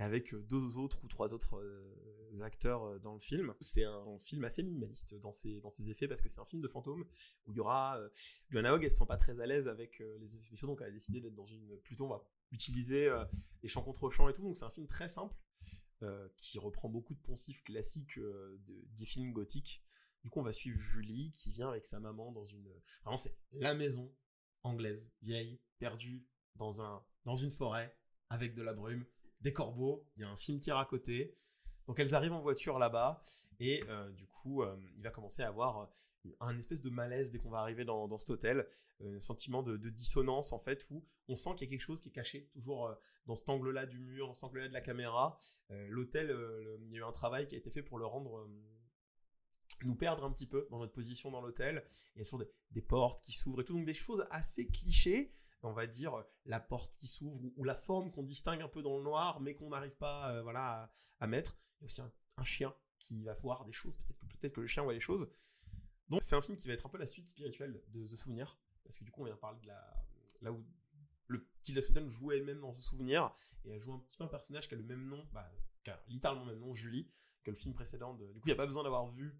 [0.01, 3.53] avec euh, deux autres ou trois autres euh, acteurs euh, dans le film.
[3.59, 6.61] C'est un film assez minimaliste dans ses, dans ses effets parce que c'est un film
[6.61, 7.05] de fantôme
[7.45, 7.99] où il y aura
[8.49, 10.87] Joanna Hogg, elle se sent pas très à l'aise avec les effets spéciaux, donc elle
[10.87, 11.77] a décidé d'être dans une.
[11.79, 13.09] Plutôt, on va utiliser
[13.61, 15.35] des chants contre chants et tout, donc c'est un film très simple
[16.35, 19.83] qui reprend beaucoup de poncifs classiques de- des films gothiques.
[20.23, 22.67] Du coup, on va suivre Julie qui vient avec sa maman dans une.
[23.03, 24.13] Vraiment, c'est la maison
[24.63, 26.25] anglaise, vieille, perdue
[26.55, 27.95] dans, un, dans une forêt
[28.29, 29.05] avec de la brume,
[29.41, 31.37] des corbeaux, il y a un cimetière à côté.
[31.87, 33.23] Donc elles arrivent en voiture là-bas
[33.59, 35.91] et euh, du coup, euh, il va commencer à avoir
[36.39, 38.67] un espèce de malaise dès qu'on va arriver dans, dans cet hôtel,
[39.01, 42.01] euh, un sentiment de, dissonance en fait où on sent qu'il y a quelque chose
[42.01, 44.81] qui est caché toujours euh, dans cet angle-là du mur, dans cet angle-là de la
[44.81, 45.37] caméra.
[45.71, 48.05] Euh, L'hôtel, euh, il y a eu un travail qui a été fait pour le
[48.05, 48.47] rendre euh,
[49.83, 51.83] nous perdre un petit peu dans notre position dans l'hôtel.
[52.15, 54.67] Il y a toujours des, des portes qui s'ouvrent et tout, donc des choses assez
[54.67, 55.33] clichés.
[55.63, 58.97] On va dire la porte qui s'ouvre ou, la forme qu'on distingue un peu dans
[58.97, 60.89] le noir, mais qu'on n'arrive pas euh, voilà,
[61.19, 61.59] à, mettre.
[61.79, 64.61] Il y a aussi un, chien qui va voir des choses, peut-être que, peut-être que
[64.61, 65.29] le chien voit les choses.
[66.09, 68.57] Donc c'est un film qui va être un peu la suite spirituelle de The Souvenir,
[68.83, 70.05] parce que du coup on vient parler de la
[70.41, 70.65] là où
[71.27, 73.31] le Tilda Swinton joue elle-même dans The Souvenir
[73.63, 75.49] et elle joue un petit peu un personnage qui a le même nom, bah,
[75.83, 77.07] qui a littéralement le même nom, Julie,
[77.43, 78.15] que le film précédent.
[78.15, 78.25] De...
[78.33, 79.37] Du coup il n'y a pas besoin d'avoir vu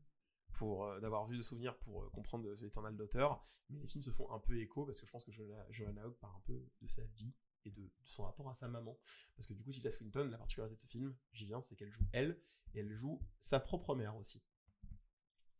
[0.54, 3.28] pour euh, d'avoir vu The Souvenir pour euh, comprendre The Eternal Daughter,
[3.70, 6.16] mais les films se font un peu écho parce que je pense que Joanna Hogg
[6.20, 7.34] parle un peu de sa vie
[7.66, 8.98] et de, de son rapport à sa maman.
[9.36, 11.92] Parce que du coup, Tilda Swinton, la particularité de ce film, j'y viens, c'est qu'elle
[11.92, 12.42] joue elle,
[12.74, 14.42] et elle joue sa propre mère aussi.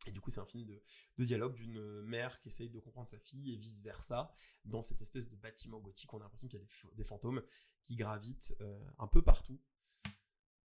[0.08, 0.82] Et du coup, c'est un film de,
[1.18, 4.34] de dialogue d'une mère qui essaye de comprendre sa fille et vice-versa,
[4.66, 7.44] dans cette espèce de bâtiment gothique, on a l'impression qu'il y a des, fantômes
[7.84, 9.62] qui gravitent euh, un peu partout.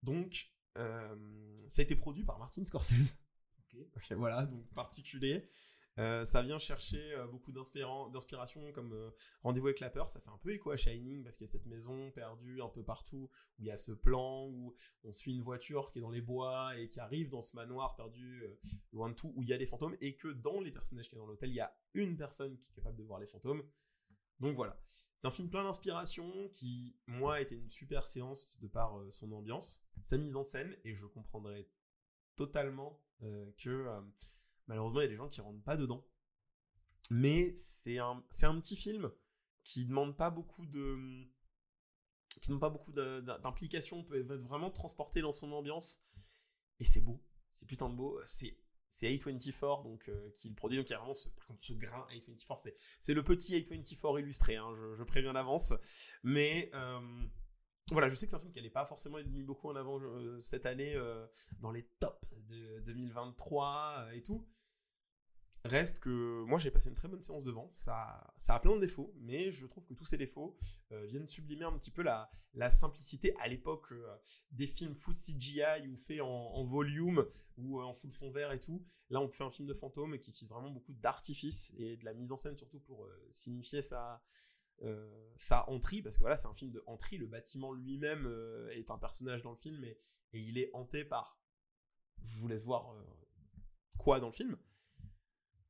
[0.02, 3.16] Donc, euh, ça a été produit par Martin Scorsese.
[4.16, 5.48] Voilà, donc particulier.
[5.98, 9.10] Euh, ça vient chercher euh, beaucoup d'inspiration comme euh,
[9.42, 11.52] Rendez-vous avec la peur, ça fait un peu écho à Shining parce qu'il y a
[11.52, 14.74] cette maison perdue un peu partout où il y a ce plan où
[15.04, 17.96] on suit une voiture qui est dans les bois et qui arrive dans ce manoir
[17.96, 18.44] perdu
[18.92, 21.14] loin de tout où il y a des fantômes et que dans les personnages qui
[21.14, 23.62] sont dans l'hôtel il y a une personne qui est capable de voir les fantômes.
[24.38, 24.78] Donc voilà,
[25.16, 29.82] c'est un film plein d'inspiration qui moi été une super séance de par son ambiance,
[30.02, 31.70] sa mise en scène et je comprendrais
[32.36, 34.00] totalement euh, que euh,
[34.66, 36.06] malheureusement il y a des gens qui rentrent pas dedans.
[37.10, 39.10] Mais c'est un, c'est un petit film
[39.64, 41.24] qui demande pas beaucoup de
[42.40, 46.04] qui demande pas beaucoup d'implication, peut être vraiment transporté dans son ambiance.
[46.78, 47.24] Et c'est beau,
[47.54, 48.58] c'est putain de beau, c'est
[48.88, 50.78] c'est A24 donc euh, qui le produit.
[50.78, 51.28] Donc il y a vraiment ce,
[51.60, 55.72] ce grain A24 c'est le petit A24 illustré hein, je, je préviens d'avance
[56.22, 56.70] mais
[57.92, 59.76] voilà, je sais que c'est un film qui n'allait pas forcément être mis beaucoup en
[59.76, 61.24] avant euh, cette année euh,
[61.60, 64.44] dans les tops de 2023 euh, et tout.
[65.64, 68.80] Reste que moi j'ai passé une très bonne séance devant, ça, ça a plein de
[68.80, 70.56] défauts, mais je trouve que tous ces défauts
[70.92, 72.30] viennent sublimer un petit peu la,
[72.70, 73.92] simplicité à l'époque
[74.52, 77.26] des films full CGI ou faits en, volume
[77.56, 78.86] ou en full fond vert et tout.
[79.10, 82.04] Là on te fait un film de fantôme qui utilise vraiment beaucoup d'artifices et de
[82.04, 84.22] la mise en scène surtout pour signifier sa,
[84.82, 88.68] euh, sa entrée, parce que voilà, c'est un film de entrée, le bâtiment lui-même euh,
[88.70, 89.98] est un personnage dans le film et,
[90.32, 91.38] et il est hanté par.
[92.24, 93.02] Je vous laisse voir euh,
[93.98, 94.56] quoi dans le film.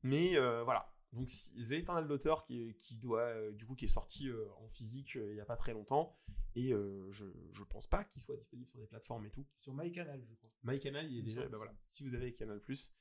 [0.03, 4.31] Mais euh, voilà, Donc The Eternal Daughter qui, qui doit du coup qui est sorti
[4.61, 6.17] en physique il y a pas très longtemps
[6.55, 9.47] et je je pense pas qu'il soit disponible sur des plateformes et tout.
[9.59, 10.51] Sur MyCanal, je crois.
[10.63, 11.57] MyCanal il est déjà bah ça.
[11.57, 11.75] voilà.
[11.87, 12.95] Si vous avez Canal Plus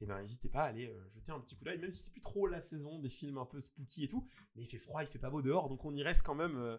[0.00, 2.12] et ben n'hésitez pas à aller euh, jeter un petit coup d'œil même si c'est
[2.12, 5.02] plus trop la saison des films un peu spooky et tout mais il fait froid,
[5.02, 6.78] il fait pas beau dehors donc on y reste quand même euh,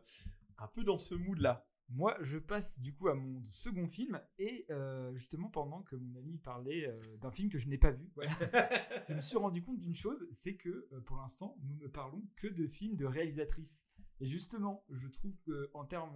[0.57, 1.65] un peu dans ce mood là.
[1.91, 6.15] Moi, je passe du coup à mon second film et euh, justement pendant que mon
[6.20, 6.88] ami parlait
[7.20, 8.32] d'un film que je n'ai pas vu, voilà,
[9.09, 12.47] je me suis rendu compte d'une chose, c'est que pour l'instant, nous ne parlons que
[12.47, 13.88] de films de réalisatrices.
[14.20, 16.15] Et justement, je trouve que en termes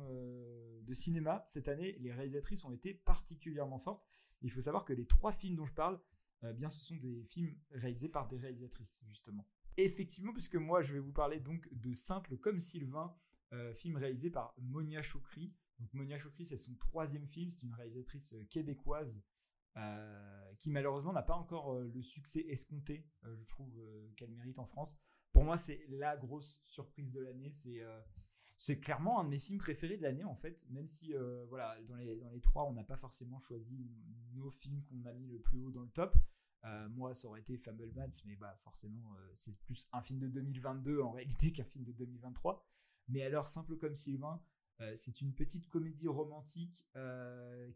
[0.84, 4.08] de cinéma cette année, les réalisatrices ont été particulièrement fortes.
[4.44, 6.00] Il faut savoir que les trois films dont je parle,
[6.44, 9.48] euh, bien, ce sont des films réalisés par des réalisatrices justement.
[9.78, 13.16] Effectivement, puisque moi, je vais vous parler donc de Simple comme Sylvain,
[13.54, 15.54] euh, film réalisé par Monia Choukri.
[15.80, 17.50] Donc Monia Choukri, c'est son troisième film.
[17.52, 19.22] C'est une réalisatrice euh, québécoise
[20.60, 23.74] qui malheureusement n'a pas encore le succès escompté, je trouve,
[24.16, 24.96] qu'elle mérite en France.
[25.32, 27.50] Pour moi, c'est la grosse surprise de l'année.
[27.50, 27.82] C'est
[28.64, 31.76] c'est clairement un de mes films préférés de l'année en fait, même si euh, voilà
[31.82, 33.92] dans les dans les trois, on n'a pas forcément choisi
[34.36, 36.16] nos films qu'on a mis le plus haut dans le top.
[36.64, 40.30] Euh, moi, ça aurait été Fablemans, mais bah forcément, euh, c'est plus un film de
[40.30, 42.66] 2022 en réalité qu'un film de 2023.
[43.10, 44.42] Mais alors, simple comme Sylvain,
[44.96, 46.86] c'est une petite comédie romantique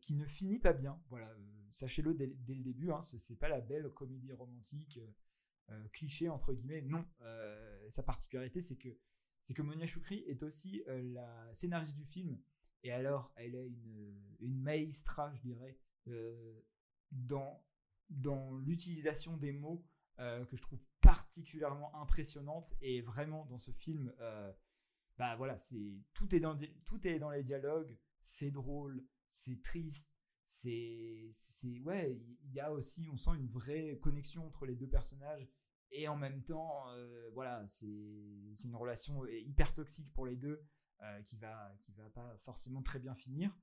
[0.02, 1.02] qui ne finit pas bien.
[1.10, 1.30] Voilà,
[1.70, 2.92] sachez-le dès, dès le début.
[2.92, 5.00] Hein, ce c'est pas la belle comédie romantique
[5.92, 6.82] cliché entre guillemets.
[6.82, 7.06] Non,
[7.90, 8.98] sa particularité, c'est que
[9.48, 12.38] c'est que Monia Choukri est aussi euh, la scénariste du film.
[12.84, 15.78] Et alors, elle est une, une maestra, je dirais,
[16.10, 16.60] euh,
[17.12, 17.64] dans
[18.10, 19.86] dans l'utilisation des mots
[20.20, 22.74] euh, que je trouve particulièrement impressionnante.
[22.82, 24.14] Et vraiment dans ce film
[25.18, 27.98] bah voilà c'est tout est dans tout est dans les dialogues.
[28.20, 30.12] C'est drôle c'est triste
[30.44, 31.30] c'est
[31.86, 35.50] ouais il y a aussi on sent une vraie connexion entre les deux personnages
[35.92, 40.64] et en même temps euh, voilà c'est une relation hyper toxique pour les deux
[41.02, 43.58] euh, qui va qui va pas forcément très bien finir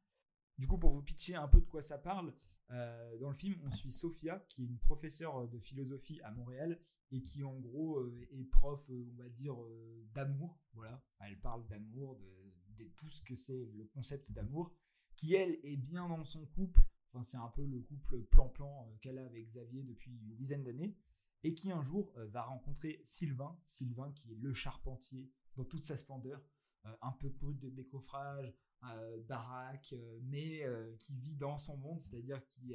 [0.58, 2.32] du coup, pour vous pitcher un peu de quoi ça parle,
[2.70, 6.80] euh, dans le film, on suit Sophia, qui est une professeure de philosophie à Montréal
[7.10, 10.60] et qui, en gros, euh, est prof, euh, on va dire, euh, d'amour.
[10.72, 14.72] Voilà, elle parle d'amour, de, de tout ce que c'est le concept d'amour,
[15.16, 16.82] qui elle est bien dans son couple.
[17.12, 20.62] Enfin, c'est un peu le couple plan-plan euh, qu'elle a avec Xavier depuis une dizaine
[20.62, 20.96] d'années,
[21.44, 25.84] et qui un jour euh, va rencontrer Sylvain, Sylvain qui est le charpentier dans toute
[25.84, 26.42] sa splendeur,
[26.86, 28.52] euh, un peu brut de décoffrage,
[28.84, 30.62] euh, baraque, mais
[30.98, 32.74] qui vit dans son monde, c'est-à-dire qui,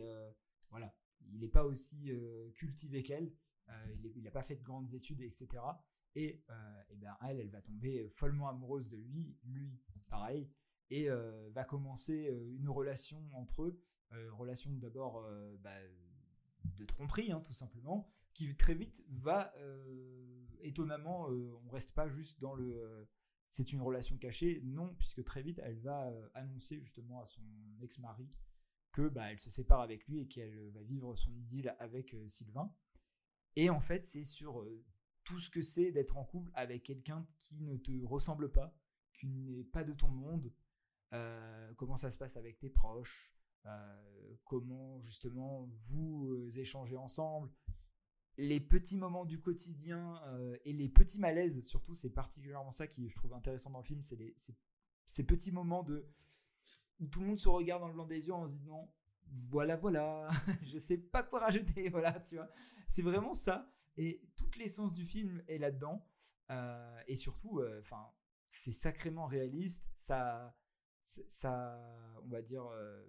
[0.71, 0.95] voilà,
[1.31, 2.11] il n'est pas aussi
[2.55, 3.31] cultivé qu'elle,
[4.03, 5.47] il n'a pas fait de grandes études, etc.
[6.15, 6.43] Et,
[6.89, 10.49] eh ben, elle, elle va tomber follement amoureuse de lui, lui, pareil,
[10.89, 11.09] et
[11.51, 13.83] va commencer une relation entre eux,
[14.31, 15.23] relation d'abord
[15.59, 15.77] bah,
[16.63, 22.07] de tromperie, hein, tout simplement, qui très vite va, euh, étonnamment, euh, on reste pas
[22.07, 23.05] juste dans le euh,
[23.47, 24.61] c'est une relation cachée.
[24.63, 27.41] Non, puisque très vite, elle va annoncer justement à son
[27.81, 28.29] ex-mari
[28.91, 32.71] que bah, elle se sépare avec lui et qu'elle va vivre son idylle avec Sylvain.
[33.55, 34.67] Et en fait, c'est sur
[35.23, 38.77] tout ce que c'est d'être en couple avec quelqu'un qui ne te ressemble pas,
[39.13, 40.53] qui n'est pas de ton monde,
[41.75, 43.33] comment ça se passe avec tes proches,
[44.43, 47.49] comment justement vous échangez ensemble,
[48.39, 53.09] les petits moments du quotidien euh, et les petits malaises, surtout, c'est particulièrement ça qui
[53.09, 54.33] je trouve intéressant dans le film, c'est
[55.05, 56.05] ces- petits moments de
[56.99, 58.93] où tout le monde se regarde dans le blanc des yeux en se disant
[59.49, 60.29] voilà voilà
[60.63, 62.49] je sais pas quoi rajouter voilà tu vois.
[62.87, 66.05] C'est vraiment ça et toute l'essence du film est là dedans
[67.07, 68.09] et surtout enfin
[68.49, 70.55] c'est sacrément réaliste ça
[71.03, 71.79] ça
[72.23, 73.05] on va dire euh,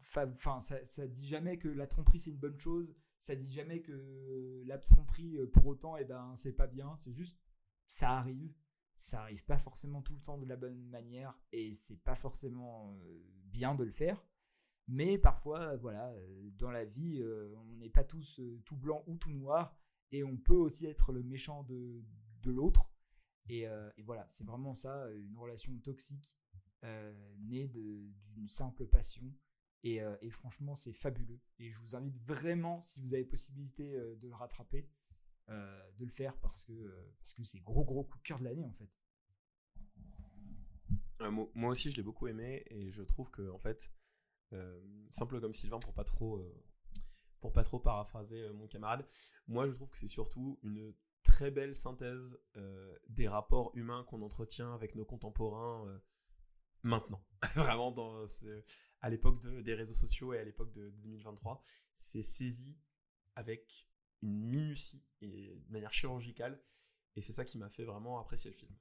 [0.00, 3.80] enfin ça, ça dit jamais que la tromperie c'est une bonne chose ça dit jamais
[3.82, 6.96] que la tromperie euh, pour autant et ben c'est pas bien.
[6.96, 7.38] C'est juste
[7.88, 8.52] ça arrive.
[8.96, 12.94] Ça arrive pas forcément tout le temps de la bonne manière et c'est pas forcément
[13.04, 14.26] euh, bien de le faire.
[14.88, 17.22] Mais parfois voilà euh, dans la vie
[17.56, 19.76] on n'est pas tous tout blanc ou tout noir
[20.10, 22.02] et on peut aussi être le méchant de,
[22.42, 22.92] de l'autre.
[23.48, 23.66] Et,
[24.04, 26.36] voilà c'est vraiment ça une relation toxique
[26.82, 29.22] euh, née d'une simple passion
[29.82, 31.40] et, euh, et franchement, c'est fabuleux.
[31.58, 34.88] Et je vous invite vraiment, si vous avez possibilité euh, de le rattraper,
[35.48, 36.72] euh, de le faire parce que
[37.18, 38.88] parce c'est gros gros coup de cœur de l'année en fait.
[41.30, 43.92] Mo- moi aussi, je l'ai beaucoup aimé et je trouve que en fait,
[45.10, 46.42] simple comme Sylvain pour pas trop
[47.40, 49.04] pour pas trop paraphraser mon camarade,
[49.46, 52.38] moi je trouve que c'est surtout une très belle synthèse
[53.08, 56.00] des rapports humains qu'on entretient avec nos contemporains
[56.82, 57.22] maintenant.
[57.54, 58.24] Vraiment dans
[59.02, 62.76] à l'époque de- des réseaux sociaux et à l'époque de 2023, c'est saisi
[63.34, 63.88] avec
[64.22, 66.62] une minutie et de manière chirurgicale.
[67.16, 68.72] Et c'est ça qui m'a fait vraiment apprécier le film.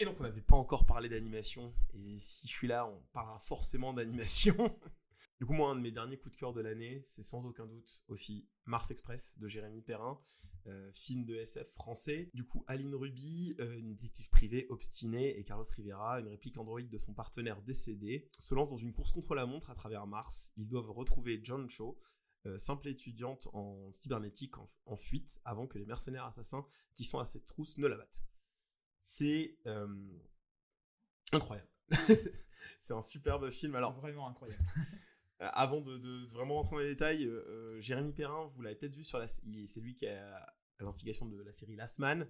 [0.00, 3.38] Et donc on n'avait pas encore parlé d'animation, et si je suis là, on parlera
[3.40, 4.54] forcément d'animation.
[5.40, 7.66] du coup, moi, un de mes derniers coups de cœur de l'année, c'est sans aucun
[7.66, 10.20] doute aussi Mars Express de Jérémy Perrin,
[10.66, 12.30] euh, film de SF français.
[12.34, 16.88] Du coup, Aline Ruby, euh, une détective privée obstinée, et Carlos Rivera, une réplique androïde
[16.88, 20.52] de son partenaire décédé, se lancent dans une course contre la montre à travers Mars.
[20.56, 22.00] Ils doivent retrouver John Cho,
[22.46, 26.64] euh, simple étudiante en cybernétique en, en fuite, avant que les mercenaires assassins
[26.94, 28.24] qui sont à cette trousse ne la battent.
[29.00, 29.58] C'est
[31.32, 31.68] incroyable.
[32.80, 33.74] c'est un superbe film.
[33.74, 34.64] Alors, c'est vraiment incroyable.
[35.44, 38.62] euh, avant de, de- de vraiment rentrer dans les détails, euh, euh, Jérémy Perrin, vous
[38.62, 41.98] l'avez peut-être vu sur la, c'est lui qui a à l'instigation de la série Last
[42.00, 42.26] Man,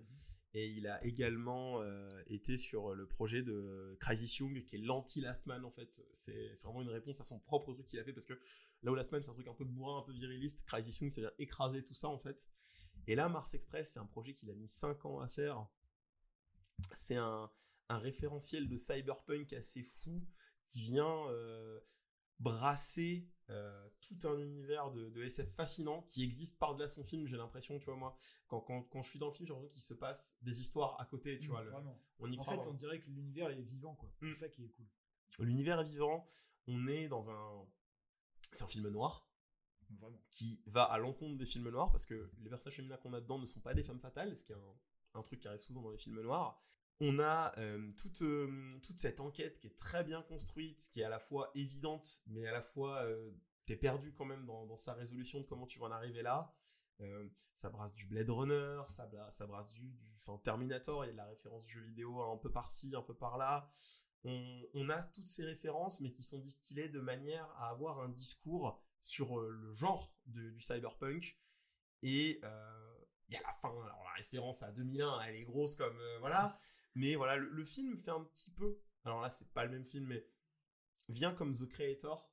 [0.52, 5.46] et il a également euh, été sur le projet de Crisis Young, qui est l'anti-Last
[5.46, 6.04] Man en fait.
[6.14, 8.34] C'est c'est vraiment une réponse à son propre truc qu'il a fait, parce que
[8.82, 11.10] là où Last Man c'est un truc un peu bourrin, un peu viriliste, Crisis Young
[11.10, 12.48] c'est-à-dire écraser tout ça en fait.
[13.06, 15.66] Et là, Mars Express, c'est un projet qu'il a mis 5 ans à faire.
[16.92, 17.50] C'est un,
[17.88, 20.22] un référentiel de cyberpunk assez fou
[20.66, 21.80] qui vient euh,
[22.40, 27.36] brasser euh, tout un univers de, de SF fascinant qui existe par-delà son film, j'ai
[27.36, 28.16] l'impression, tu vois, moi,
[28.48, 31.00] quand, quand, quand je suis dans le film, j'ai l'impression qu'il se passe des histoires
[31.00, 31.62] à côté, tu Mm, vois.
[31.64, 31.72] le-
[32.20, 32.54] on y En croit.
[32.62, 34.10] fait, on dirait que l'univers est vivant, quoi.
[34.20, 34.86] C'est ça qui est cool.
[35.40, 36.26] L'univers est vivant,
[36.66, 37.66] on est dans un.
[38.52, 39.28] C'est un film noir
[39.90, 40.18] Vraiment.
[40.30, 43.38] qui va à l'encontre des films noirs parce que les personnages féminins qu'on a dedans
[43.38, 45.82] ne sont pas des femmes fatales, ce qui est un, un truc qui arrive souvent
[45.82, 46.62] dans les films noirs.
[47.00, 51.04] On a euh, toute, euh, toute cette enquête qui est très bien construite, qui est
[51.04, 53.30] à la fois évidente, mais à la fois euh,
[53.66, 56.54] t'es perdu quand même dans, dans sa résolution de comment tu vas en arriver là.
[57.00, 61.10] Euh, ça brasse du Blade Runner, ça, ça brasse du, du enfin, Terminator, il y
[61.10, 63.68] a de la référence jeu vidéo un peu par-ci, un peu par-là.
[64.22, 68.08] On, on a toutes ces références, mais qui sont distillées de manière à avoir un
[68.08, 71.36] discours sur le genre de- du cyberpunk.
[72.02, 72.40] Et
[73.28, 75.98] il y a la fin, alors la référence à 2001, elle est grosse comme...
[76.20, 76.56] voilà.
[76.94, 78.80] Mais voilà, le, film fait un petit peu...
[79.04, 80.26] Alors là, c'est pas le même film, mais
[81.08, 82.30] vient comme The Creator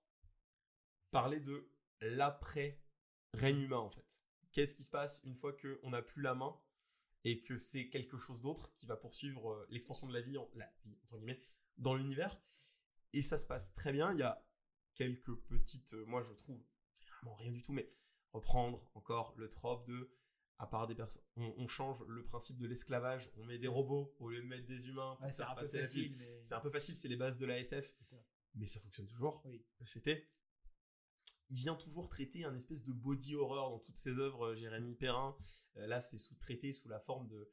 [1.10, 1.70] parler de
[2.02, 4.24] l'après-règne humain, en fait.
[4.52, 6.60] Qu'est-ce qui se passe une fois qu'on n'a plus la main
[7.24, 10.50] et que c'est quelque chose d'autre qui va poursuivre euh, l'expansion de la vie, en-
[11.04, 11.42] entre guillemets,
[11.78, 12.42] dans l'univers.
[13.14, 14.12] Et ça se passe très bien.
[14.14, 14.44] Il y a
[14.96, 16.60] quelques petites, euh, moi je trouve,
[17.22, 17.94] vraiment rien du tout, mais
[18.34, 20.10] reprendre encore le trope de,
[20.62, 24.16] à part des personnes, on, on change le principe de l'esclavage, on met des robots
[24.20, 26.10] au lieu de mettre des humains pour Ouais, c'est faire un peu passer la facile,
[26.12, 26.16] vie.
[26.20, 28.16] mais C'est un peu facile, c'est les bases de la SF, ça.
[28.54, 29.42] mais ça fonctionne toujours.
[29.46, 29.66] Oui.
[29.86, 30.30] C'était.
[31.50, 34.96] Il vient toujours traiter un espèce de body horror dans toutes ses œuvres, euh, Jérémy
[34.96, 35.36] Perrin.
[35.78, 37.50] Euh, là, c'est sous-traité sous la forme de.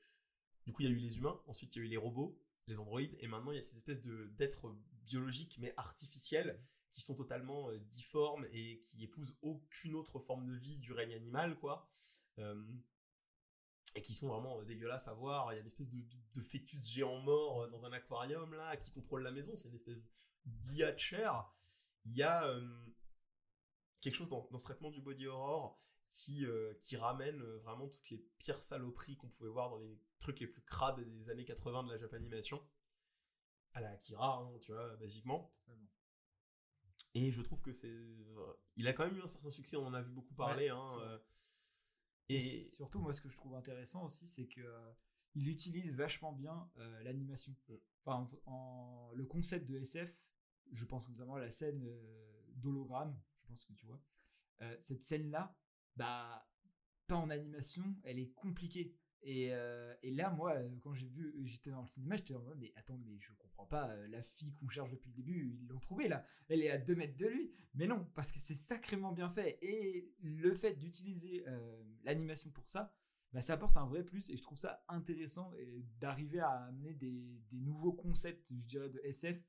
[0.66, 2.38] Du coup, il y a eu les humains, ensuite il y a eu les robots,
[2.66, 7.00] les androïdes, et maintenant il y a ces espèces de d'êtres biologiques mais artificiels qui
[7.00, 11.58] sont totalement euh, difformes et qui épousent aucune autre forme de vie du règne animal,
[11.58, 11.88] quoi.
[12.38, 12.62] Euh,
[13.94, 15.52] et qui sont vraiment euh, dégueulasses à voir.
[15.52, 18.54] Il y a une espèce de, de- de fœtus géant mort euh, dans un aquarium
[18.54, 19.56] là qui contrôle la maison.
[19.56, 20.10] C'est une espèce
[20.44, 21.50] d'IA de chair.
[22.04, 22.86] Il y a euh,
[24.00, 25.80] quelque chose dans, dans ce traitement du body horror
[26.12, 30.40] qui, euh, qui ramène vraiment toutes les pires saloperies qu'on pouvait voir dans les trucs
[30.40, 32.62] les plus crades des années 80 de la Japanimation.
[33.74, 35.52] À la Akira, hein, tu vois, basiquement.
[35.66, 35.88] Totalement.
[37.14, 37.94] Et je trouve que c'est.
[38.76, 40.70] Il a quand même eu un certain succès, on en a vu beaucoup parler.
[40.70, 41.20] Ouais, hein,
[42.28, 42.70] et.
[42.76, 44.92] surtout, moi, ce que je trouve intéressant aussi, c'est que euh,
[45.34, 47.54] il utilise vachement bien euh, l'animation.
[47.68, 47.74] Mm.
[48.04, 50.14] Enfin, en, en- le concept de SF,
[50.72, 54.00] je pense notamment à la scène euh, d'hologramme, je pense que tu vois.
[54.80, 55.54] Cette scène-là,
[55.96, 56.48] bah,
[57.06, 58.94] pas en animation, elle est compliquée.
[59.22, 62.42] Et, euh, et là, moi, euh, quand j'ai vu, j'étais dans le cinéma, j'étais en
[62.42, 65.58] mode, mais attends, mais je comprends pas, euh, la fille qu'on cherche depuis le début,
[65.60, 67.52] ils l'ont trouvée là, elle est à 2 mètres de lui.
[67.74, 69.58] Mais non, parce que c'est sacrément bien fait.
[69.62, 72.94] Et le fait d'utiliser euh, l'animation pour ça,
[73.32, 74.30] bah, ça apporte un vrai plus.
[74.30, 75.52] Et je trouve ça intéressant
[76.00, 79.42] d'arriver à amener des, nouveaux concepts, je dirais, de SF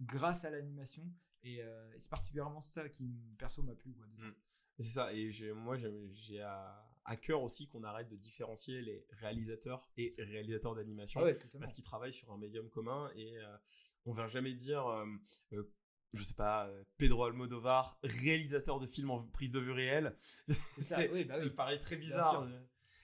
[0.00, 1.10] grâce à l'animation.
[1.42, 3.92] Et, euh, c'est particulièrement ça qui, perso, m'a plu.
[3.92, 4.30] Mm.
[4.78, 9.88] C'est ça, et moi j'ai à, à cœur aussi qu'on arrête de différencier les réalisateurs
[9.96, 13.56] et réalisateurs d'animation Ah ouais, parce qu'ils travaillent sur un médium commun et euh,
[14.04, 15.06] on va jamais dire, euh,
[15.52, 15.72] euh,
[16.12, 20.16] je sais pas, euh, Pedro Almodovar, réalisateur de films en prise de vue réelle.
[20.48, 21.46] C'est ça, oui, bah ça oui.
[21.50, 22.48] me paraît très bizarre.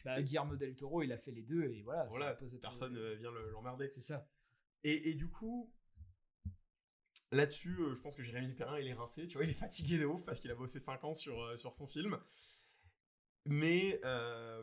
[0.05, 2.05] Bah, Guillermo del Toro, il a fait les deux et voilà.
[2.11, 3.91] Voilà, ça pose- personne euh, vient le- l'emmerder.
[3.93, 4.29] C'est ça.
[4.85, 5.73] Et, et du coup,
[7.33, 10.05] là-dessus, je pense que Jérémy Perrin, il est rincé, tu vois, il est fatigué de
[10.07, 12.19] ouf parce qu'il a bossé 5 ans sur, sur son film.
[13.47, 14.63] Mais euh,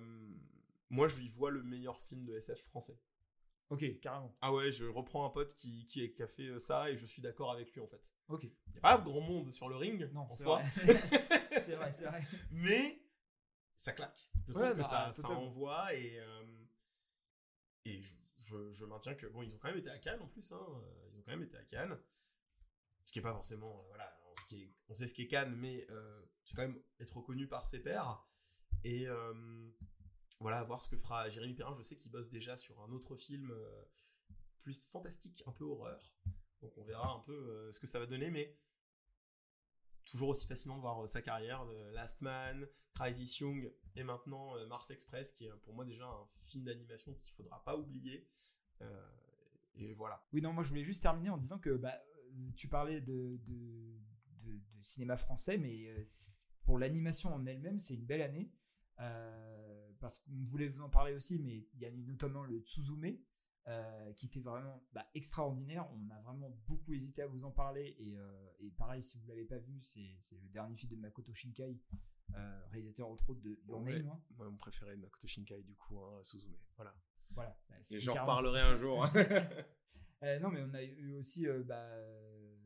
[0.89, 2.99] moi, je lui vois le meilleur film de SF français.
[3.69, 4.35] Ok, carrément.
[4.41, 7.05] Ah ouais, je reprends un pote qui, qui, qui a fait euh, ça et je
[7.05, 8.13] suis d'accord avec lui en fait.
[8.27, 8.43] Ok.
[8.43, 10.67] Il n'y a pas grand monde sur le ring Non, c'est vrai.
[10.69, 12.21] c'est vrai, c'est vrai.
[12.51, 13.01] mais
[13.75, 14.29] ça claque.
[14.47, 16.43] Je Ouais, trouve que bah, ça, ça envoie et, euh,
[17.85, 20.27] et je, je, je maintiens que, bon, ils ont quand même été à Cannes en
[20.27, 20.67] plus, hein,
[21.11, 21.97] ils ont quand même été à Cannes.
[23.05, 25.27] Ce qui est pas forcément, euh, voilà, on, ce qui est- on sait ce qu'est
[25.27, 28.23] Cannes, mais euh, c'est quand même être reconnu par ses pairs.
[28.83, 29.33] Et euh,
[30.39, 31.73] voilà, voir ce que fera Jérémy Perrin.
[31.75, 33.83] Je sais qu'il bosse déjà sur un autre film euh,
[34.61, 36.13] plus fantastique, un peu horreur.
[36.61, 38.57] Donc on verra un peu euh, ce que ça va donner, mais
[40.05, 45.31] toujours aussi fascinant de voir sa carrière Last Man, Crisis Young et maintenant Mars Express,
[45.31, 48.27] qui est pour moi déjà un film d'animation qu'il faudra pas oublier.
[49.75, 50.21] Et voilà.
[50.33, 51.97] Oui, non, moi je voulais juste terminer en disant que bah,
[52.57, 53.39] tu parlais de,
[54.81, 56.03] cinéma français, mais
[56.65, 58.51] pour l'animation en elle-même, c'est une belle année.
[58.99, 63.17] Euh, parce qu'on voulait vous en parler aussi, mais il y a notamment le Tsuzume,
[63.67, 65.87] euh, qui était vraiment bah, extraordinaire.
[65.93, 67.95] On a vraiment beaucoup hésité à vous en parler.
[67.99, 70.97] Et, euh, et pareil, si vous ne l'avez pas vu, c'est le dernier film de
[70.97, 71.79] Makoto Shinkai,
[72.35, 73.99] euh, réalisateur entre autres de Your Ouais.
[73.99, 74.09] Name.
[74.09, 74.21] hein.
[74.35, 76.57] Moi, mon préféré de Makoto Shinkai, du coup, hein, Suzume.
[76.75, 76.93] Voilà.
[77.31, 77.57] Voilà.
[77.69, 79.05] Bah, Et j'en reparlerai un jour.
[80.23, 81.85] Euh, non, mais on a eu aussi euh, bah,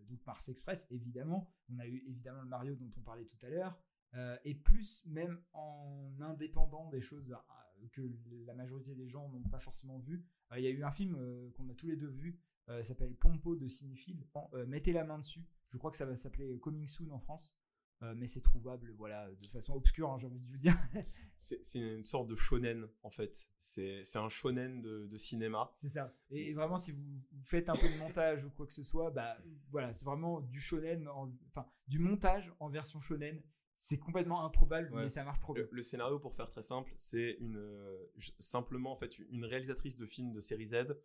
[0.08, 1.52] donc Mars Express, évidemment.
[1.74, 3.76] On a eu évidemment le Mario dont on parlait tout à l'heure.
[4.18, 8.02] Euh, et plus même en indépendant des choses euh, que
[8.46, 10.26] la majorité des gens n'ont pas forcément vu.
[10.52, 11.16] Euh, Il y a eu un film
[11.56, 12.40] qu'on a tous les deux vu,
[12.82, 14.26] s'appelle Pompo de Cinéphile.
[14.68, 15.46] Mettez la main dessus.
[15.70, 17.56] Je crois que ça va s'appeler Coming Soon en France.
[18.04, 20.76] Euh, mais c'est trouvable voilà, de façon obscure, hein, j'ai envie de vous dire.
[21.40, 23.50] C'est une sorte de shonen, en fait.
[23.58, 25.72] C'est un shonen de, de cinéma.
[25.74, 26.14] C'est ça.
[26.30, 27.02] Et vraiment, si vous,
[27.32, 29.38] vous faites un peu de montage ou quoi que ce soit, bah
[29.72, 33.42] voilà, c'est vraiment du shonen, en- enfin du montage en version shonen.
[33.80, 35.04] C'est complètement improbable, Ouais.
[35.04, 35.64] mais ça marche trop bien.
[35.64, 38.08] Le, le scénario, pour faire très simple, c'est une euh,
[38.40, 40.98] simplement en fait une réalisatrice de films de série Z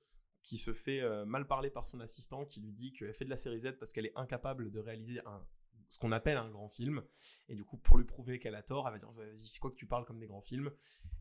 [0.43, 3.31] qui se fait euh, mal parler par son assistant, qui lui dit qu'elle fait de
[3.31, 5.47] la série Z parce qu'elle est incapable de réaliser un
[5.89, 7.03] ce qu'on appelle un grand film.
[7.51, 9.71] Et du coup, pour lui prouver qu'elle a tort, elle va dire vas-y, c'est quoi
[9.71, 10.73] que tu parles comme des grands films?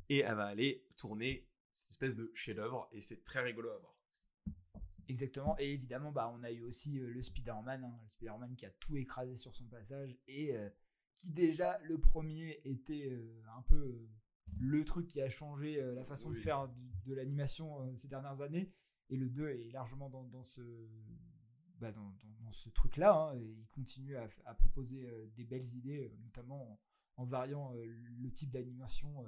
[0.07, 3.93] Et elle va aller tourner cette espèce de chef-d'œuvre, et c'est très rigolo à voir.
[5.09, 5.57] Exactement.
[5.59, 8.69] Et évidemment, bah, on a eu aussi euh, le Spider-Man, hein, le Spider-Man qui a
[8.79, 10.55] tout écrasé sur son passage et
[11.21, 14.09] qui déjà, le premier était euh, un peu euh,
[14.59, 16.69] le truc qui a changé euh, la façon de faire
[17.05, 18.71] de l'animation ces dernières années.
[19.09, 20.61] Et le 2 est largement dans, dans ce,
[21.79, 23.13] bah, dans, dans- dans ce truc-là.
[23.13, 26.79] hein, il continue à, à proposer des belles idées, notamment
[27.17, 29.25] en, en variant le type d'animation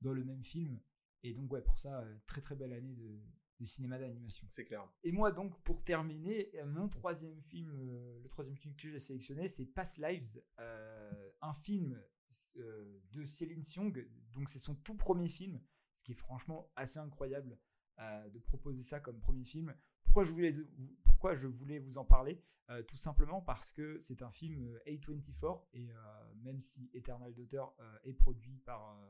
[0.00, 0.80] dans le même film.
[1.22, 3.18] Et donc, ouais, pour ça, très très belle année de,
[3.60, 4.46] de cinéma d'animation.
[4.52, 4.86] C'est clair.
[5.02, 7.72] Et moi, donc, pour terminer, mon troisième film,
[8.22, 12.02] le troisième film que j'ai sélectionné, c'est Past Lives, euh, un film
[12.56, 13.92] euh, de Céline Siong.
[14.32, 15.60] Donc, c'est son tout premier film,
[15.94, 17.58] ce qui est franchement assez incroyable
[18.00, 19.74] euh, de proposer ça comme premier film.
[20.04, 20.50] Pourquoi je voulais,
[21.04, 22.40] pourquoi je voulais vous en parler?
[22.70, 25.90] Euh, Tout simplement parce que c'est un film euh, A24 et
[26.42, 27.64] même si Eternal Daughter
[28.04, 29.00] est produit par,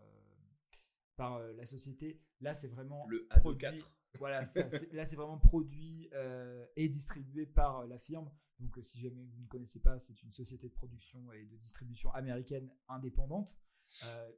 [1.17, 3.85] par la société, là, c'est vraiment Le produit- A24.
[4.19, 8.31] Voilà, ça, là c'est vraiment produit euh, et distribué par euh, la firme.
[8.61, 11.57] Donc euh, si jamais vous ne connaissez pas, c'est une société de production et de
[11.57, 13.57] distribution américaine indépendante.
[14.05, 14.31] Euh,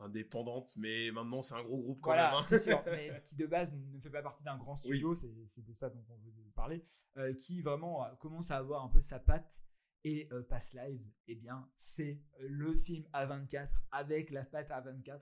[0.00, 2.40] Indépendante, mais maintenant c'est un gros groupe quand voilà, même.
[2.40, 2.44] hein.
[2.48, 5.64] c'est sûr, mais qui de base ne fait pas partie d'un grand studio, c'est c'est
[5.64, 6.84] de ça dont on veut parler,
[7.16, 9.62] euh, qui vraiment commence à avoir un peu sa patte.
[10.06, 15.18] Et Past Lives, eh bien, c'est le film A24 avec la patte A24.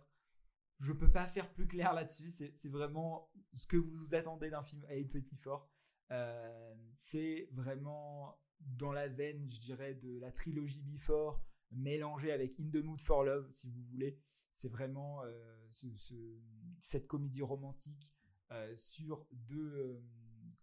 [0.82, 2.28] Je peux pas faire plus clair là-dessus.
[2.30, 5.62] C'est vraiment ce que vous attendez d'un film A24.
[6.10, 12.68] Euh, c'est vraiment dans la veine, je dirais, de la trilogie Before, mélangée avec In
[12.70, 14.18] the Mood for Love, si vous voulez.
[14.50, 16.40] C'est vraiment euh, ce- ce-
[16.80, 18.12] cette comédie romantique
[18.50, 20.02] euh, sur deux euh,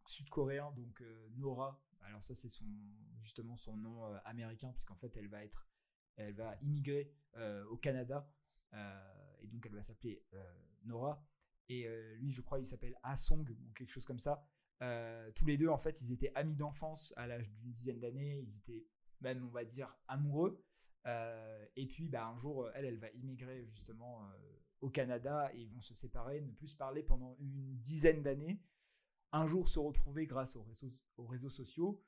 [0.06, 1.02] Sud-Coréens, donc
[1.38, 1.82] Nora.
[2.02, 2.66] Alors ça, c'est son
[3.22, 5.68] justement son nom américain, puisqu'en fait, elle va être,
[6.18, 7.14] elle va immigrer
[7.70, 8.30] au Canada,
[9.42, 10.44] et donc elle va s'appeler euh,
[10.86, 11.24] Nora.
[11.68, 14.44] Et euh, lui, je crois, il s'appelle Asong ou quelque chose comme ça.
[14.82, 18.40] Euh, tous les deux, en fait, ils étaient amis d'enfance à l'âge d'une dizaine d'années.
[18.40, 18.88] Ils étaient
[19.22, 20.64] même, on va dire, amoureux.
[21.76, 24.30] Et puis, bah, un jour, elle, elle va immigrer justement
[24.82, 28.62] au Canada et ils vont se séparer, ne plus se parler pendant une dizaine d'années.
[29.32, 32.04] Un jour se retrouver grâce aux réseaux, aux réseaux sociaux,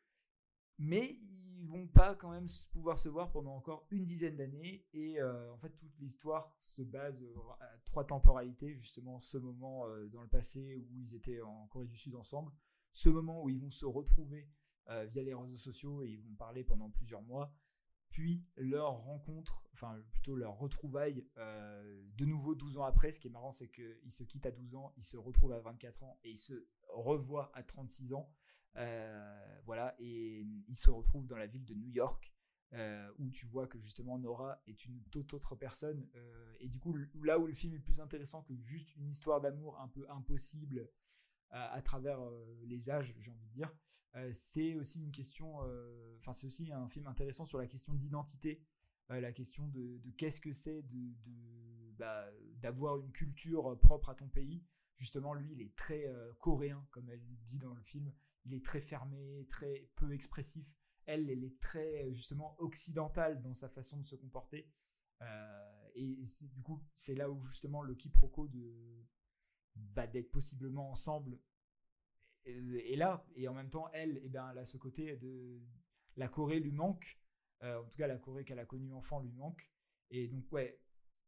[0.77, 1.19] mais
[1.61, 4.83] ils vont pas quand même pouvoir se voir pendant encore une dizaine d'années.
[4.93, 9.87] Et euh, en fait, toute l'histoire se base euh, à trois temporalités, justement, ce moment
[9.87, 12.51] euh, dans le passé où ils étaient en Corée du Sud ensemble,
[12.91, 14.49] ce moment où ils vont se retrouver
[15.07, 17.55] via les réseaux sociaux et ils vont parler pendant plusieurs mois,
[18.09, 23.13] puis leur rencontre, enfin plutôt leur retrouvaille de nouveau 12 ans après.
[23.13, 25.61] Ce qui est marrant, c'est qu'ils se quittent à 12 ans, ils se retrouvent à
[25.61, 28.29] 24 ans et ils se revoient à 36 ans.
[28.77, 32.33] Euh, voilà, et ils se retrouvent dans la ville de New York.
[32.73, 36.07] euh, où tu vois que justement Nora est une toute autre personne.
[36.15, 39.41] euh, et du coup, là où le film est plus intéressant que juste une histoire
[39.41, 40.89] d'amour un peu impossible
[41.49, 42.17] à, travers
[42.63, 43.69] les âges, j'ai envie de dire,
[44.31, 45.57] c'est aussi une question,
[46.17, 48.63] enfin c'est aussi un film intéressant sur la question d'identité,
[49.09, 51.13] la question de, qu'est-ce que c'est de,
[51.97, 52.25] bah,
[52.61, 54.63] d'avoir une culture propre à ton pays.
[54.95, 56.05] Justement, lui, il est très
[56.39, 58.13] coréen, comme elle dit dans le film.
[58.45, 60.75] Il est très fermé, très peu expressif.
[61.05, 64.71] Elle, elle est très euh, justement occidentale dans sa façon de se comporter.
[65.21, 66.23] Euh, et
[66.53, 69.05] du coup, c'est là où justement le quiproquo de
[69.75, 71.39] bah, d'être possiblement ensemble
[72.47, 73.25] euh, est là.
[73.35, 75.61] Et en même temps, elle, eh ben, elle a ce côté de
[76.15, 77.17] la Corée lui manque.
[77.63, 79.69] En tout cas, la Corée qu'elle a connue enfant lui manque.
[80.09, 80.81] Et donc, ouais,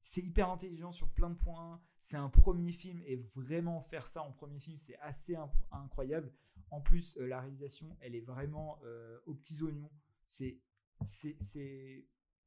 [0.04, 1.82] c'est hyper intelligent sur plein de points.
[1.98, 5.38] C'est un premier film et vraiment faire ça en premier film, c'est assez
[5.72, 6.30] incroyable.
[6.72, 9.90] En plus, euh, la réalisation, elle est vraiment euh, aux petits oignons.
[10.26, 10.60] C'est
[11.06, 11.38] c'est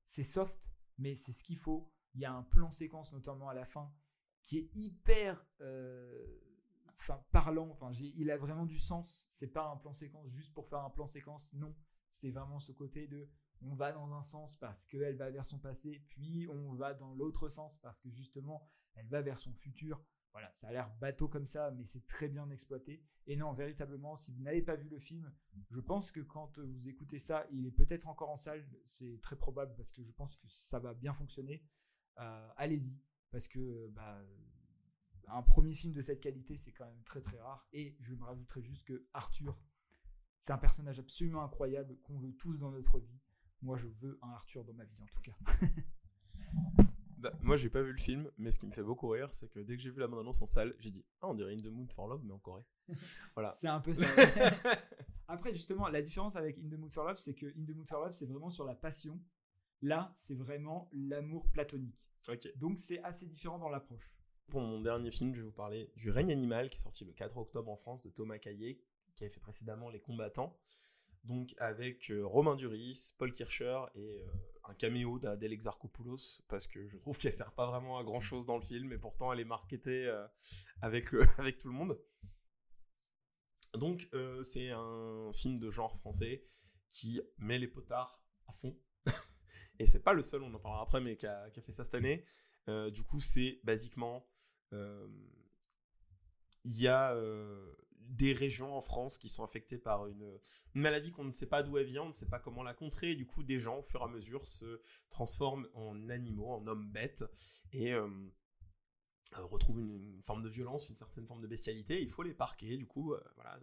[0.04, 1.90] c'est soft, mais c'est ce qu'il faut.
[2.14, 3.90] Il y a un plan séquence notamment à la fin
[4.44, 6.26] qui est hyper euh,
[7.32, 7.70] parlant.
[7.70, 9.24] Enfin, il a vraiment du sens.
[9.30, 11.54] C'est pas un plan séquence juste pour faire un plan séquence.
[11.54, 11.74] Non,
[12.10, 13.26] c'est vraiment ce côté de
[13.62, 17.14] on va dans un sens parce qu'elle va vers son passé, puis on va dans
[17.14, 20.02] l'autre sens parce que justement elle va vers son futur.
[20.32, 23.02] Voilà, ça a l'air bateau comme ça, mais c'est très bien exploité.
[23.26, 25.32] Et non, véritablement, si vous n'avez pas vu le film,
[25.70, 28.68] je pense que quand vous écoutez ça, il est peut-être encore en salle.
[28.84, 31.64] C'est très probable parce que je pense que ça va bien fonctionner.
[32.18, 33.00] Euh, Allez-y,
[33.30, 34.22] parce que bah,
[35.28, 37.66] un premier film de cette qualité, c'est quand même très très rare.
[37.72, 39.58] Et je me rajouterai juste que Arthur,
[40.40, 43.20] c'est un personnage absolument incroyable qu'on veut tous dans notre vie.
[43.66, 45.32] Moi, je veux un Arthur dans ma vie en tout cas.
[47.18, 49.48] Bah, moi, j'ai pas vu le film, mais ce qui me fait beaucoup rire, c'est
[49.48, 51.56] que dès que j'ai vu la bande-annonce en salle, j'ai dit Ah, on dirait In
[51.56, 52.62] the Mood for Love, mais en Corée.
[53.34, 53.48] Voilà.
[53.48, 54.04] C'est un peu ça.
[55.26, 57.88] Après, justement, la différence avec In the Mood for Love, c'est que In the Mood
[57.88, 59.18] for Love, c'est vraiment sur la passion.
[59.80, 62.06] Là, c'est vraiment l'amour platonique.
[62.28, 62.46] ok.
[62.58, 64.14] Donc, c'est assez différent dans l'approche.
[64.48, 67.12] Pour mon dernier film, je vais vous parler du Règne animal, qui est sorti le
[67.14, 68.78] 4 octobre en France, de Thomas Caillet,
[69.14, 70.56] qui avait fait précédemment Les Combattants.
[71.26, 74.26] Donc, avec euh, Romain Duris, Paul Kircher et euh,
[74.64, 78.46] un caméo d'Adèle Exarchopoulos, parce que je trouve qu'elle sert pas vraiment à grand chose
[78.46, 80.24] dans le film, et pourtant elle est marketée euh,
[80.82, 81.08] avec,
[81.38, 82.00] avec tout le monde.
[83.74, 84.08] Donc,
[84.42, 86.46] c'est un film de genre français
[86.88, 88.74] qui met les potards à fond.
[89.78, 91.72] et c'est pas le seul, on en parlera après, mais qui a, qui a fait
[91.72, 92.24] ça cette année.
[92.92, 94.26] Du coup, c'est basiquement.
[94.72, 94.80] Il
[96.64, 97.14] y a
[98.08, 100.38] des régions en France qui sont affectées par une,
[100.74, 103.14] maladie qu'on ne sait pas d'où elle vient, on ne sait pas comment la contrer.
[103.14, 104.80] Du coup, des gens, au fur et à mesure, se
[105.10, 107.24] transforment en animaux, en hommes bêtes.
[107.72, 107.92] Et.
[107.92, 108.08] euh,
[109.36, 112.76] euh, retrouvent une, forme de violence, une certaine forme de bestialité, il faut les parquer,
[112.76, 113.58] du coup, euh, voilà.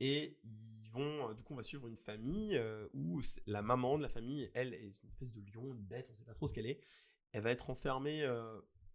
[0.00, 2.60] Et ils vont, du coup, on va suivre une famille
[2.94, 6.16] où la maman de la famille, elle, est une espèce de lion, une bête, on
[6.16, 6.80] sait pas trop ce qu'elle est.
[7.32, 8.26] Elle va être enfermée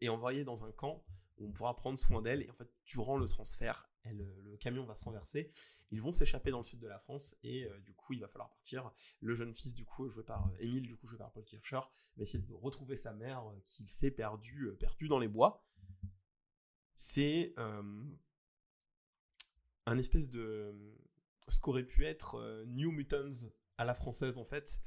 [0.02, 1.06] et envoyée dans un camp
[1.38, 2.42] où on pourra prendre soin d'elle.
[2.42, 5.52] Et en fait, durant le transfert, le camion va se renverser.
[5.92, 8.28] Ils vont s'échapper dans le sud de la France et euh, du coup, il va
[8.28, 8.92] falloir partir.
[9.22, 11.80] Le jeune fils, du coup, joué par euh, Émile, du coup, joué par Paul Kircher,
[12.18, 15.64] va essayer de retrouver sa mère euh, qu'il s'est perdue euh, perdue dans les bois.
[17.00, 17.54] C'est
[19.86, 20.74] un espèce de
[21.48, 23.48] ce qu'aurait pu être New Mutants
[23.78, 24.82] à la française en fait.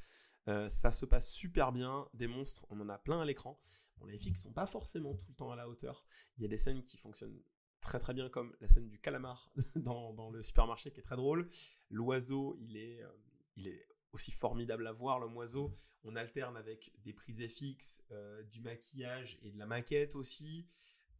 [0.46, 3.60] Ça se passe super bien, des monstres, on en a plein à l'écran.
[3.98, 6.04] Bon, les FX sont pas forcément tout le temps à la hauteur.
[6.36, 7.40] Il y a des scènes qui fonctionnent
[7.80, 11.16] très très bien, comme la scène du calamar dans, dans le supermarché qui est très
[11.16, 11.48] drôle.
[11.90, 13.08] L'oiseau, il est, euh,
[13.56, 15.74] il est aussi formidable à voir, le oiseau.
[16.04, 20.66] On alterne avec des prises FX, euh, du maquillage et de la maquette aussi.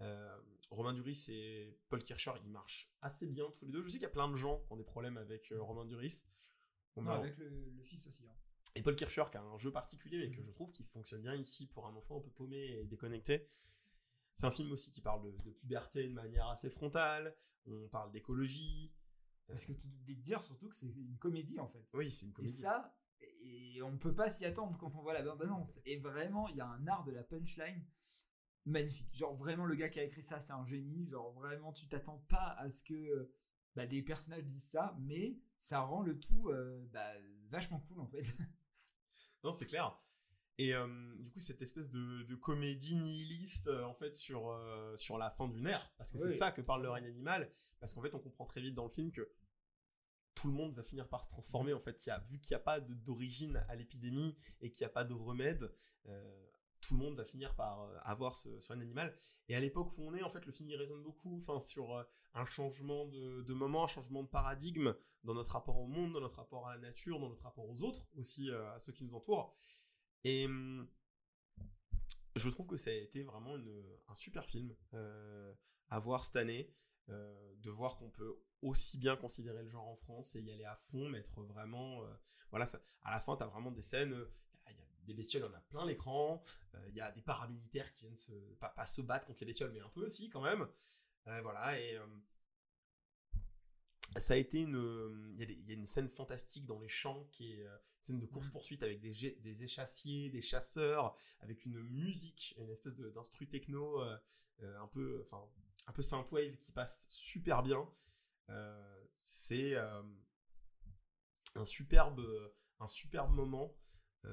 [0.00, 0.34] Euh,
[0.70, 3.82] Romain Duris et Paul Kircher, ils marchent assez bien tous les deux.
[3.82, 6.24] Je sais qu'il y a plein de gens qui ont des problèmes avec Romain Duris.
[7.16, 8.24] Avec le, le fils aussi.
[8.26, 8.32] hein.
[8.74, 11.34] et Paul Kircher qui a un jeu particulier mais que je trouve qui fonctionne bien
[11.34, 13.48] ici pour un enfant un peu paumé et déconnecté.
[14.34, 17.36] C'est un film aussi qui parle de, de puberté de manière assez frontale.
[17.66, 18.92] On parle d'écologie.
[19.46, 21.86] Parce que tu oublies de dire surtout que c'est une comédie en fait.
[21.92, 22.60] Oui, c'est une Et comédie.
[22.60, 25.80] ça, et on peut pas s'y attendre quand on voit la bande-annonce.
[25.84, 27.84] Et vraiment, il y a un art de la punchline
[28.64, 29.14] magnifique.
[29.14, 31.06] Genre vraiment, le gars qui a écrit ça, c'est un génie.
[31.08, 33.32] Genre vraiment, tu t'attends pas à ce que
[33.74, 37.12] bah, des personnages disent ça, mais ça rend le tout euh, bah,
[37.48, 38.22] vachement cool en fait.
[39.42, 39.98] Non, c'est clair.
[40.60, 40.86] Et euh,
[41.20, 45.30] du coup, cette espèce de, de comédie nihiliste, euh, en fait, sur, euh, sur la
[45.30, 46.32] fin d'une ère, parce que c'est Oui.
[46.34, 48.84] de ça que parle le règne animal, parce qu'en fait, on comprend très vite dans
[48.84, 49.26] le film que
[50.34, 51.72] tout le monde va finir par se transformer.
[51.72, 54.84] En fait, il y a, vu qu'il n'y a pas d'origine à l'épidémie et qu'il
[54.84, 55.72] n'y a pas de remède,
[56.82, 59.16] tout le monde va finir par avoir ce, un animal.
[59.48, 62.06] Et à l'époque où on est, en fait, le film y résonne beaucoup, enfin, sur
[62.34, 64.94] un changement de, de moment, un changement de paradigme
[65.24, 67.82] dans notre rapport au monde, dans notre rapport à la nature, dans notre rapport aux
[67.82, 69.54] autres, aussi à ceux qui nous entourent.
[70.24, 70.88] Et hum,
[72.36, 73.56] je trouve que ça a été vraiment
[74.08, 75.52] un super film euh,
[75.88, 76.72] à voir cette année,
[77.08, 80.64] euh, de voir qu'on peut aussi bien considérer le genre en France et y aller
[80.64, 82.02] à fond, mettre vraiment...
[82.04, 82.14] euh,
[82.50, 82.66] voilà,
[83.02, 84.16] à la fin, tu as vraiment des scènes...
[84.68, 86.44] Il y a des bestioles, on a plein l'écran.
[86.88, 89.72] Il y a des paramilitaires qui viennent se, pas, pas se battre contre les bestioles,
[89.72, 90.68] mais un peu aussi quand même.
[91.24, 91.98] Voilà, et
[94.16, 94.76] ça a été une.
[94.76, 98.04] euh, Il y, a y une scène fantastique dans les champs qui est euh, une
[98.06, 104.00] scène de course-poursuite avec des, échassiers, des chasseurs, avec une musique, une espèce d'instru techno
[104.02, 104.18] euh,
[104.80, 105.42] un peu, enfin,
[105.86, 107.88] un peu synthwave qui passe super bien.
[108.48, 110.02] Euh, c'est euh,
[111.54, 112.22] un superbe,
[112.80, 113.76] un superbe moment.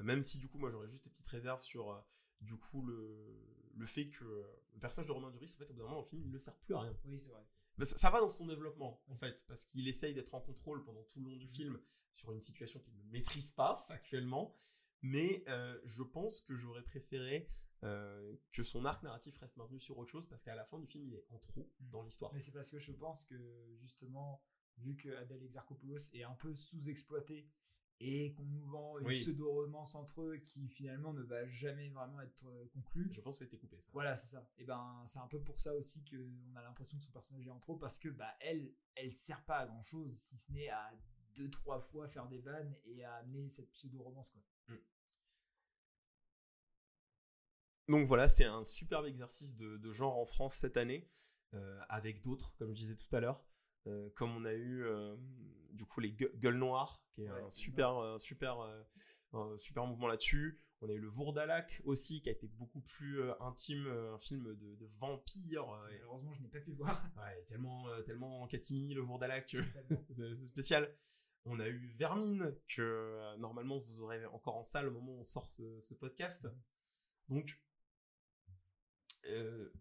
[0.02, 2.04] Même si du coup, moi, j'aurais juste des petites réserves sur
[2.42, 5.78] du coup le, le fait que le personnage de Romain Duris, en fait, au bout
[5.78, 6.94] d'un moment, dans le film, il ne sert plus à rien.
[7.06, 7.42] Oui, c'est vrai.
[7.78, 11.02] Ça, ça va dans son développement, en fait, parce qu'il essaye d'être en contrôle pendant
[11.04, 11.80] tout le long du film
[12.12, 14.54] sur une situation qu'il ne maîtrise pas factuellement.
[15.02, 17.48] Mais euh, je pense que j'aurais préféré
[17.84, 20.86] euh, que son arc narratif reste maintenu sur autre chose, parce qu'à la fin du
[20.86, 22.32] film, il est en trop dans l'histoire.
[22.34, 24.42] Mais c'est parce que je pense que justement,
[24.78, 27.48] vu que Adèle Exarchopoulos est un peu sous-exploité
[28.00, 29.20] et qu'on nous vend une Oui.
[29.20, 33.08] pseudo-romance entre eux qui finalement ne va jamais vraiment être euh, conclue.
[33.12, 33.88] Je pense que ça a été coupé, ça.
[33.92, 34.48] Voilà, c'est ça.
[34.56, 37.50] Et ben, c'est un peu pour ça aussi qu'on a l'impression que son personnage est
[37.50, 40.68] en trop parce que bah elle, elle sert pas à grand chose si ce n'est
[40.68, 40.92] à
[41.34, 44.42] deux trois fois faire des vannes et à amener cette pseudo-romance quoi.
[47.88, 51.08] Donc voilà, c'est un superbe exercice de, de genre en France cette année,
[51.54, 53.42] euh, avec d'autres, comme je disais tout à l'heure,
[53.88, 55.16] euh, comme on a eu euh,
[55.72, 58.60] du coup les Gue- Gueules Noires, qui est Ouais, un super, euh, super,
[59.32, 60.60] un super mouvement là-dessus.
[60.80, 64.44] On a eu le Vourdalac aussi, qui a été beaucoup plus euh, intime, un film
[64.54, 65.64] de, de vampire.
[65.90, 67.02] et- Malheureusement, je n'ai pas pu voir.
[67.16, 69.46] Ouais, tellement, tellement catimini le Vourdalac
[70.16, 70.94] que c'est spécial.
[71.46, 75.24] On a eu Vermine, que normalement vous aurez encore en salle au moment où on
[75.24, 76.46] sort ce, ce podcast.
[77.28, 77.67] Donc, euh,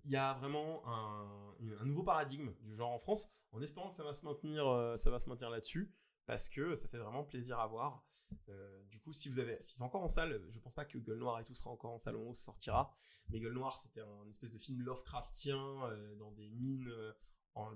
[0.06, 4.04] il y a vraiment un, nouveau paradigme du genre en France, en espérant que ça
[4.04, 4.96] va se maintenir, euh,
[5.28, 5.94] maintenir là-dessus,
[6.26, 8.04] parce que ça fait vraiment plaisir à voir.
[8.50, 10.98] Euh, du coup, si vous avez, si c'est encore en salle, je pense pas que
[10.98, 12.94] Gueule Noire et tout sera encore en salle au sortira.
[13.30, 17.14] Mais Gueule Noire, c'était un espèce de film Lovecraftien euh, dans des mines, euh,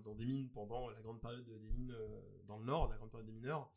[0.04, 3.12] dans des mines pendant la grande période des mines euh, dans le Nord, la grande
[3.12, 3.72] période des mineurs.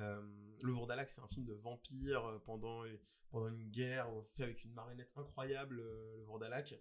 [0.00, 0.20] Euh,
[0.62, 2.84] le Vourdalac, c'est un film de vampire euh, pendant
[3.30, 6.74] pendant une guerre euh, fait avec une marionnette incroyable, euh, le Vourdalac.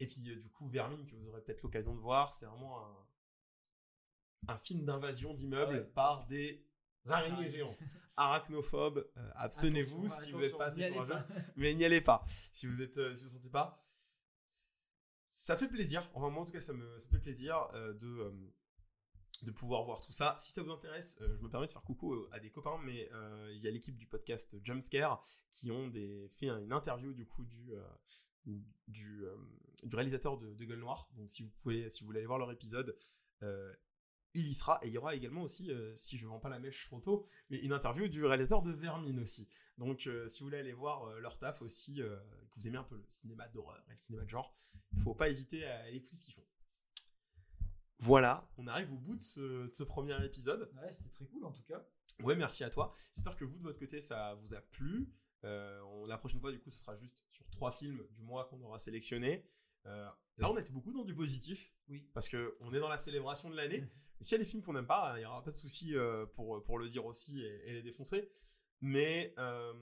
[0.00, 2.84] Et puis euh, du coup, Vermine que vous aurez peut-être l'occasion de voir, c'est vraiment
[2.84, 3.06] un
[4.48, 5.84] un film d'invasion d'immeubles Ouais.
[5.94, 6.66] par des
[7.06, 7.78] araignées géantes,
[8.16, 9.06] arachnophobes.
[9.18, 11.26] euh, Abstenez-vous si vous n'êtes pas assez courageux pas.
[11.56, 12.24] mais n'y allez pas.
[12.52, 13.86] Si vous êtes, euh, si vous sentez pas,
[15.28, 16.08] ça fait plaisir.
[16.14, 18.32] Enfin moi en tout cas ça me, ça fait plaisir euh, de
[19.42, 20.36] de pouvoir voir tout ça.
[20.38, 23.10] Si ça vous intéresse, je me permets de faire coucou à des copains, mais
[23.52, 27.44] il y a l'équipe du podcast Jumpscare qui ont des, fait une interview du coup
[27.44, 27.72] du
[28.86, 29.24] du,
[29.84, 31.08] du réalisateur de, de Gueule Noire.
[31.16, 32.96] Donc si vous pouvez, si vous voulez aller voir leur épisode,
[33.42, 33.74] euh,
[34.34, 34.78] il y sera.
[34.82, 37.26] Et il y aura également aussi, euh, si je vends pas la mèche trop tôt,
[37.50, 39.48] mais une interview du réalisateur de Vermine aussi.
[39.78, 42.18] Donc euh, si vous voulez aller voir leur taf aussi, que
[42.54, 44.54] vous aimez un peu le cinéma d'horreur et le cinéma de genre,
[44.92, 46.46] il faut pas hésiter à aller écouter ce qu'ils font.
[47.98, 50.70] Voilà, on arrive au bout de ce, de ce premier épisode.
[50.80, 51.84] Ouais, c'était très cool en tout cas.
[52.22, 52.94] Ouais, merci à toi.
[53.16, 55.10] J'espère que vous, de votre côté, ça vous a plu.
[55.44, 58.46] Euh, on- la prochaine fois, du coup, ce sera juste sur trois films du mois
[58.46, 59.46] qu'on aura sélectionnés.
[59.86, 60.08] Euh,
[60.38, 61.72] là, on était beaucoup dans du positif.
[61.88, 62.08] Oui.
[62.14, 63.84] Parce que on est dans la célébration de l'année.
[64.20, 66.26] S'il y a des films qu'on n'aime pas, il n'y aura pas de souci euh,
[66.26, 68.30] pour, pour le dire aussi et, et les défoncer.
[68.80, 69.72] Mais euh,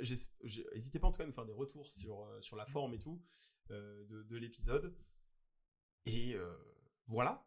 [0.00, 2.94] n'hésitez pas en tout cas à nous faire des retours sur, euh, sur la forme
[2.94, 3.22] et tout
[3.70, 4.96] euh, de, de l'épisode.
[6.06, 6.36] Et
[7.06, 7.46] voilà.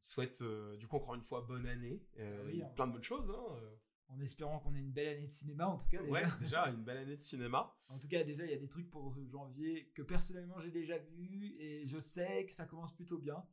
[0.00, 0.42] Souhaite
[0.78, 2.02] du coup encore une fois bonne année.
[2.18, 2.70] Ah oui, hein.
[2.74, 3.30] plein de bonnes choses.
[3.30, 3.60] Hein.
[4.08, 6.00] En espérant qu'on ait une belle année de cinéma en tout cas.
[6.02, 6.12] déjà.
[6.12, 7.74] Ouais, déjà une belle année de cinéma.
[7.88, 10.98] En tout cas, déjà, il y a des trucs pour janvier que personnellement j'ai déjà
[10.98, 13.44] vu et je sais que ça commence plutôt bien.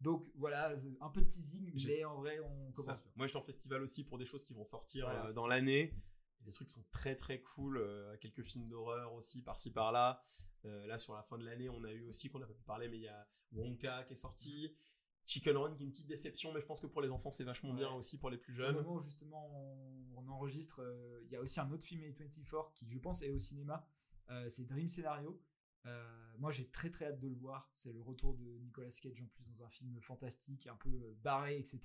[0.00, 3.12] Donc voilà, un peu de teasing, mais en vrai, on commence bien.
[3.16, 5.46] Moi, je suis en festival aussi pour des choses qui vont sortir Voilà, euh, dans
[5.46, 5.94] l'année.
[6.40, 7.78] Des trucs sont très très cool.
[7.78, 10.22] euh, quelques films d'horreur aussi par-ci par-là.
[10.64, 12.64] Euh, là, sur la fin de l'année, on a eu aussi, qu'on n'a pas pu
[12.64, 14.76] parler, mais il y a Wonka qui est sorti.
[15.26, 17.44] Chicken Run qui est une petite déception, mais je pense que pour les enfants c'est
[17.44, 18.76] vachement bien aussi pour les plus jeunes.
[18.76, 19.50] Au moment où justement
[20.16, 23.30] on, enregistre, euh, il y a aussi un autre film A24 qui je pense est
[23.30, 23.88] au cinéma,
[24.30, 25.40] euh, c'est Dream Scenario.
[25.86, 29.20] Euh, moi j'ai très très hâte de le voir, c'est le retour de Nicolas Cage
[29.20, 31.80] en plus dans un film fantastique, un peu barré, etc.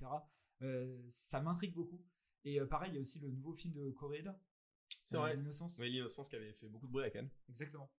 [1.08, 2.04] ça m'intrigue beaucoup.
[2.44, 4.38] Et pareil, il y a aussi le nouveau film de Coréda.
[5.04, 5.36] C'est vrai.
[5.36, 5.76] L'innocence.
[5.78, 7.30] Oui, l'innocence qui avait fait beaucoup de bruit à Cannes.
[7.48, 7.90] Exactement.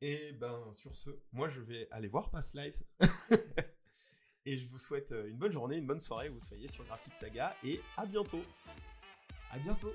[0.00, 2.82] Et ben sur ce, moi je vais aller voir Past Life.
[4.48, 7.12] Et je vous souhaite euh, une bonne journée, une bonne soirée, vous soyez sur Graphic
[7.12, 8.40] Saga, et à bientôt.
[9.50, 9.92] À bientôt.